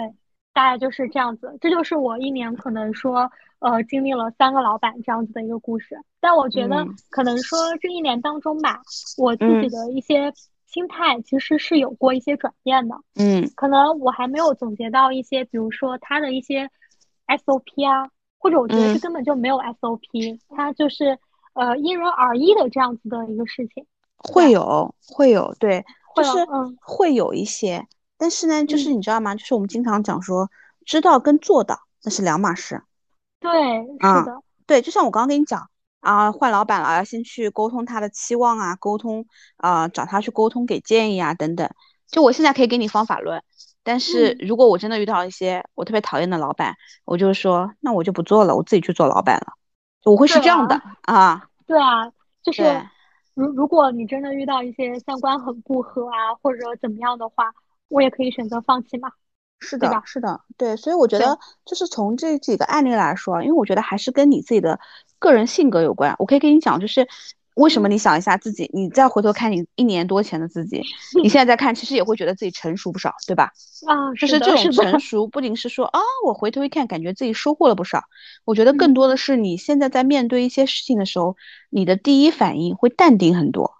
[0.54, 3.30] 大概就是这样子，这就是我一年可能说
[3.60, 8.82] 呃经历了三个老板这样子的一个故事，但我觉得可能说这一年当中吧，
[9.18, 10.34] 我自己的一些。
[10.72, 16.70] 心态其实是有过一些转变的，嗯，可能我还没有总结到一些，比如说他的一些
[17.26, 18.08] SOP 啊，
[18.38, 21.18] 或者我觉得是根本就没有 SOP，它就是
[21.54, 23.84] 呃因人而异的这样子的一个事情。
[24.18, 25.84] 会有，会有，对，
[26.16, 26.46] 就是
[26.80, 29.34] 会有一些，但是呢，就是你知道吗？
[29.34, 30.52] 就是我们经常讲说，
[30.86, 32.84] 知道跟做到那是两码事。
[33.40, 35.70] 对，是的，对，就像我刚刚跟你讲。
[36.02, 39.26] 啊，换老板了，要先去沟通他的期望啊，沟通
[39.58, 41.70] 啊，找他去沟通给建议啊，等等。
[42.08, 43.44] 就我现在可以给你方法论，
[43.84, 46.74] 但是如果我真的遇到一些我特别讨厌的老板，
[47.04, 49.48] 我就说那我就不做了，我自己去做老板了。
[50.06, 51.50] 我会是这样的啊。
[51.68, 52.10] 对啊，
[52.42, 52.64] 就是
[53.34, 57.52] 如如果你真的遇到一些三观很不合啊，或者怎么样的话，
[57.90, 59.12] 我也可以选择放弃嘛。
[59.60, 64.80] 是的，是的，对，所以我觉得就是从这几个案例来说，因为我觉得还是跟你自己的
[65.20, 66.16] 个人性格有关。
[66.18, 67.08] 我可以跟你讲，就是
[67.56, 70.82] 为什么你想一下自己，你再回头看你一年多前的自己，
[71.22, 73.52] 你现在再看，其实也会觉得自己成熟不少，对吧？
[73.86, 78.04] 啊，就是这种成熟，不仅是说啊，我回头一看，感觉自己收获了不少。
[78.46, 81.36] 我觉得更多的是你现在在面对一些事情的时候，
[81.70, 83.76] 你的第一反应会淡定很多。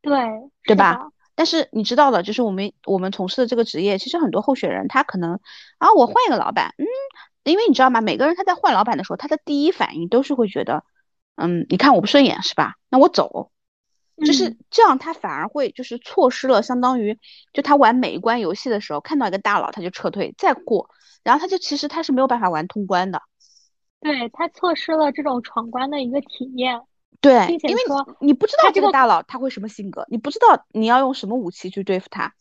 [0.00, 0.12] 对，
[0.64, 1.08] 对吧？
[1.34, 5.40] 但是你知道的，就是我们我们从事的这个职业，其实很多候选人他可能
[5.78, 6.86] 啊，我换一个老板，嗯，
[7.44, 8.00] 因为你知道吗？
[8.00, 10.84] 每个人他在换老板的时候，他的第一反应都是会觉得，
[11.36, 12.74] 嗯，你看我不顺眼是吧？
[12.88, 13.50] 那我走，
[14.24, 17.18] 就是这样，他反而会就是错失了相当于
[17.52, 20.88] 就他玩每一关游戏的时候，看到一个大佬他就撤退再过，
[21.24, 23.20] 然后他就其实他是没有办法玩通关的，
[24.00, 26.80] 对他错失了这种闯关的一个体验。
[27.24, 27.82] 对，因为
[28.20, 32.34] 你不知道这个大佬他会什么性格，你不知道你要用什么武器去对付他。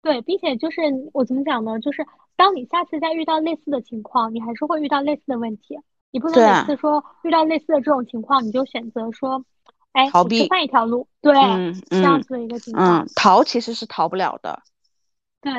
[0.00, 0.80] 对，并且就是
[1.12, 1.78] 我怎么讲呢？
[1.80, 2.06] 就是
[2.36, 5.78] 当你下次再遇到类似的情况，你还是会遇到类似的问题。
[6.10, 9.44] 你不能每次说遇到类似的这种情况，你就选择说，
[9.92, 11.06] 哎，逃避，换一条路。
[11.20, 11.34] 对，
[11.90, 13.04] 这样子的一个情况。
[13.04, 14.62] 嗯，逃其实是逃不了的。
[15.40, 15.52] 对，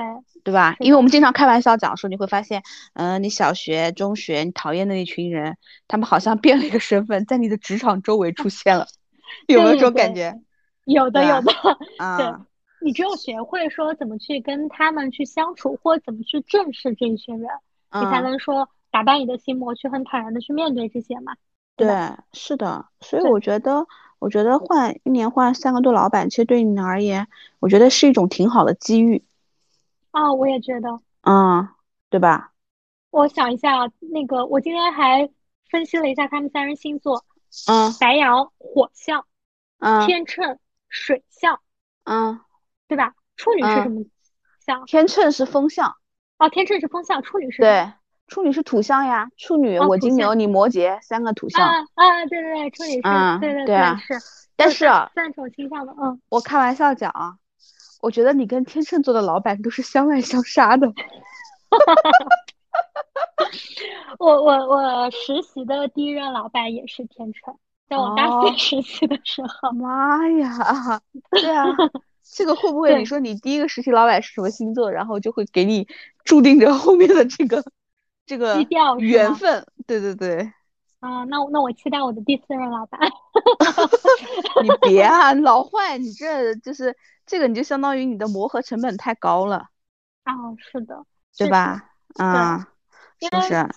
[0.44, 0.76] 对吧？
[0.80, 2.64] 因为我们经常开玩笑讲说，你会发现，
[2.94, 5.58] 嗯，你小学、中学你讨厌的那群人，
[5.88, 8.88] 他们好像变了一个身份，在你的职场周围出现了，
[9.48, 10.40] 有没有这种感觉？
[10.86, 11.52] 有的，有的。
[11.98, 12.28] 啊，对
[12.82, 17.50] 你只有学会说怎么去跟他们去相处，或怎么去正视这一群人，
[18.02, 21.34] 你才能说打败你的心魔，去很坦然的去面对这些嘛。
[21.78, 21.88] 对，
[22.34, 22.86] 是的。
[23.00, 23.88] 所以我觉得，
[24.20, 27.28] 我觉得换一年换三个多老板，其实对你而言，
[27.60, 29.24] 我觉得是一种挺好的机遇。
[30.12, 31.68] 啊，我也觉得，嗯，
[32.10, 32.54] 对吧？
[33.12, 35.30] 我想一下，那个，我今天还
[35.70, 37.26] 分析了一下他们三人星座，
[37.68, 39.26] 嗯，白羊火象，
[39.80, 41.60] 嗯，天秤水象，
[42.04, 42.40] 嗯，
[42.88, 43.14] 对吧？
[43.36, 44.04] 处女是什么
[44.60, 44.86] 象？
[44.86, 45.96] 天秤是风象，
[46.38, 47.62] 哦，天秤是风象，处女是？
[47.62, 47.92] 对，
[48.28, 54.14] 处女是土象呀，处女我金牛你摩羯三个土象，啊啊，对对对，处女是，对对对是，
[54.56, 54.86] 但是
[55.16, 57.38] 三种倾向的，嗯，我开玩笑讲啊。
[58.00, 60.88] 我觉得你跟天秤座的老板都是相爱相杀的。
[64.18, 69.72] 我我我实习的第一任老板也是天秤，在我大四实习的时候。
[69.72, 71.02] 妈呀！
[71.32, 71.66] 对啊，
[72.24, 75.88] 这个会不会你说你第一个实习老板是什么星座，然后就会给你
[76.24, 77.64] 注定着后面的这个
[78.26, 78.66] 这个
[79.00, 79.66] 缘分？
[79.86, 80.52] 对对对。
[81.00, 83.00] 啊，那那我期待我的第四任老板。
[84.62, 86.96] 你别啊，老坏，你这就是
[87.30, 89.68] 这个，你就相当于你的磨合成本太高了。
[90.24, 91.06] 啊，是的，
[91.38, 91.92] 对吧？
[92.16, 92.68] 啊，
[93.22, 93.70] 是不是？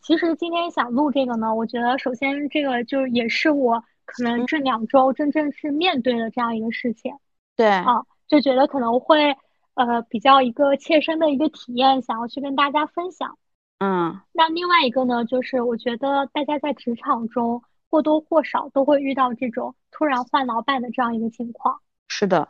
[0.00, 7.12] 其实今天想录这个呢，我觉得首先这个就是也是我可能这两周真正是面对的这样一个事情。
[7.56, 7.68] 对。
[7.68, 9.36] 啊，就觉得可能会
[9.74, 13.36] 呃比较一个切身的一个体验，想要去跟大家分享。
[13.78, 21.80] 嗯，那另外一个呢，就是我觉得大家在职场中或多或少都会遇到这种突然换老板的这样一个情况。
[22.06, 22.48] 是的，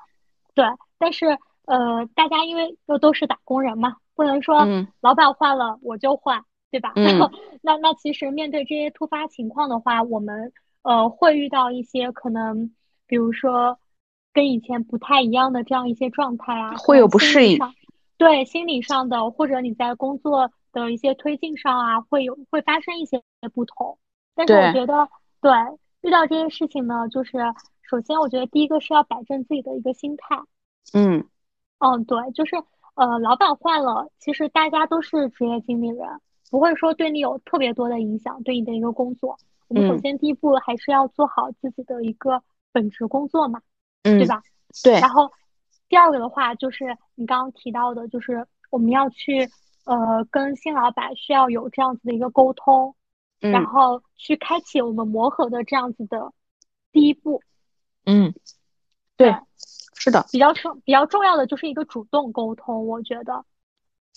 [0.55, 0.65] 对。
[0.99, 1.27] 但是
[1.67, 4.67] 呃，大家因为都都是打工人嘛，不能说
[5.01, 6.93] 老板换了我就换，对吧？
[6.97, 7.31] 嗯。
[7.63, 12.73] 那那其实面对这些突发情况的话，我们呃会遇到一些可能，
[13.07, 13.79] 比如说
[14.33, 17.59] 跟以前不太一样的这样一些状态啊，会有不适应。
[18.19, 23.21] 对心理上的，或者你在工作的一些推进上啊，会有会发生一些
[23.53, 23.99] 不同。
[24.35, 25.09] 但是我觉得，
[25.41, 25.51] 对
[26.03, 27.39] 遇到这些事情呢，就是
[27.93, 30.41] 首先我觉得第一个是要摆正自己的一个心态。
[30.95, 31.29] 嗯。
[31.79, 32.57] 嗯，对，就是
[32.95, 36.09] 呃，老板换了，其实大家都是职业经理人，
[36.51, 39.37] 不会说对你有特别多的影响，对你的一个工作。
[39.69, 43.61] 我们首先第一步还是要做好自己的一个本职工作嘛，
[44.05, 44.43] 对吧？
[44.83, 44.95] 对。
[45.01, 45.31] 然后
[45.91, 49.47] 第二个的话，就是你刚刚提到的，就是我们要去
[49.85, 52.95] 呃跟新老板需要有这样子的一个沟通，
[53.41, 56.33] 然后去开启我们磨合的这样子的
[56.91, 57.43] 第一步。
[58.05, 58.35] 嗯，
[59.17, 59.35] 对。
[59.95, 63.45] 是的，比较重比较重要的就是一个主动沟通，我觉得。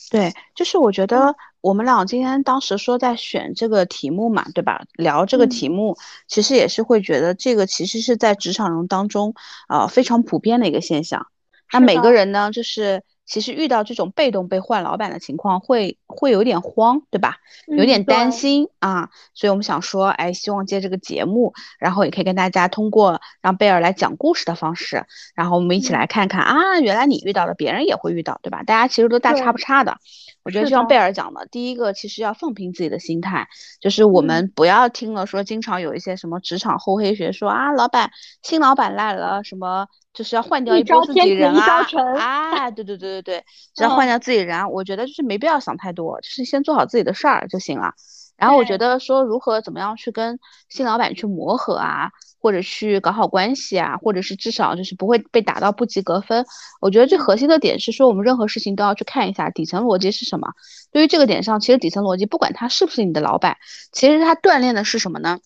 [0.10, 4.82] 对，就是我觉得我们俩今天当时说在选这个题目嘛，对吧？
[4.94, 5.96] 聊这个题目，
[6.28, 9.36] 其实也是会觉得这个其实是在职场人当中
[9.68, 11.28] 啊非常普遍的一个现象。
[11.72, 13.04] 那每个人呢，就是。
[13.26, 17.38] 其实遇到这种被动被换老板的情况，会会有点慌，对吧？
[17.68, 28.64] 有点担心啊，所以我们想说，哎，希望借这个节目，然后也可以跟大家通过让贝尔来讲故事的方式，然后我们一起来看看啊，原来你遇到了，别人也会遇到，对吧？
[28.64, 29.98] 大家其实都大差不差的。
[30.46, 33.48] 我觉得就像贝尔讲的，第一个其实要放平自己的心态，
[33.82, 38.12] 就是我们不要听了说经常有一些什么职场厚黑学，说啊，老板
[38.44, 41.84] 新老板来了，什么就是要换掉一波自己人啊，
[42.20, 47.96] 啊，对对对对对，只要换掉自己人，我觉得就是没必要想太多，就是先做好自己的事儿就行了。
[48.38, 50.40] 然后我觉得说如何怎么样去跟
[50.70, 52.12] 新老板去磨合啊。
[52.46, 56.46] 或者去搞好关系啊，或者是至少就是不会被打到不及格分。
[56.80, 60.50] 我觉得最核心的点是说，我们任何事情都要去看一下底层逻辑是什么。
[60.92, 63.58] 对于这个点上，其实底层逻辑不管他是不是你的老板，
[63.92, 65.40] 其实他锻炼的是什么呢？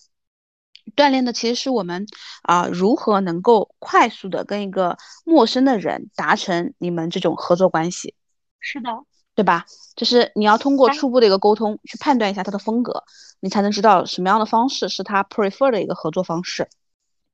[0.93, 2.05] 锻炼的其实是我们
[2.41, 8.13] 啊如何能够快速的跟一个陌生的人达成你们这种合作关系。
[8.59, 8.89] 是的。
[9.35, 9.65] 对吧？
[9.95, 13.05] 就是你要通过初步的一个沟通去判断一下他的风格，
[13.39, 16.67] 你才能知道什么样的方式是他 prefer 的一个合作方式。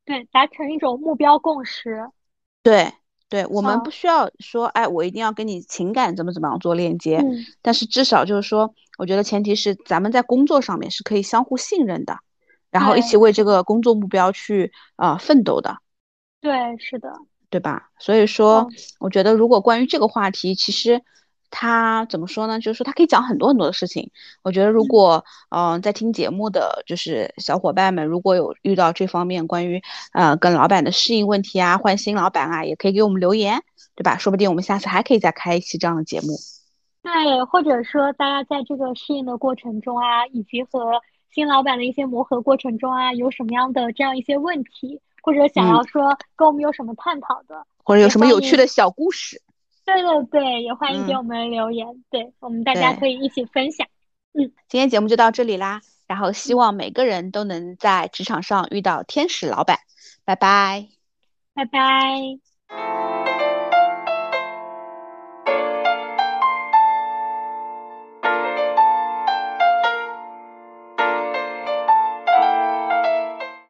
[0.05, 2.09] 对，达成一种目标共识。
[2.61, 2.93] 对，
[3.27, 7.17] 对我们不需要说，哎，我一定要跟你情感怎么怎么样做链接。
[7.17, 7.43] 嗯。
[7.61, 12.19] 但是至少就是说，我觉得前提是咱们在工作上面是可以相互信任的，
[12.71, 15.77] 然后一起为这个工作目标去啊奋斗的。
[16.39, 17.11] 对，是的。
[17.49, 17.89] 对吧？
[17.99, 21.01] 所以说，我觉得如果关于这个话题，其实。
[21.57, 22.59] 他怎么说呢？
[22.59, 24.11] 就是说他可以讲很多很多的事情。
[24.43, 29.81] 我觉得如果嗯在听节目的就是小伙伴们，如果有遇到这方面关于
[30.11, 33.61] 呃跟老板的适应问题啊，换新老板啊，也可以给我们留言，
[33.95, 34.17] 对吧？
[34.17, 36.27] 说不定我们下次还可以再开一期这样的节目。
[37.01, 41.01] 对，或者说大家在这个适应的过程中啊，以及和
[41.33, 49.41] 新老板的一些磨合过程中啊，有什么样的这样一些问题，或者想要说跟我们有什么探讨的，或者有什么有趣的小故事。
[49.85, 53.87] 对对对，也欢迎给我们留言，对我们大家可以一起分享。
[54.33, 59.77] 嗯，今天节目就到这里啦，然后希望每个人都能在职场上遇到天使老板，
[60.25, 60.87] 拜拜，
[61.53, 63.34] 拜拜。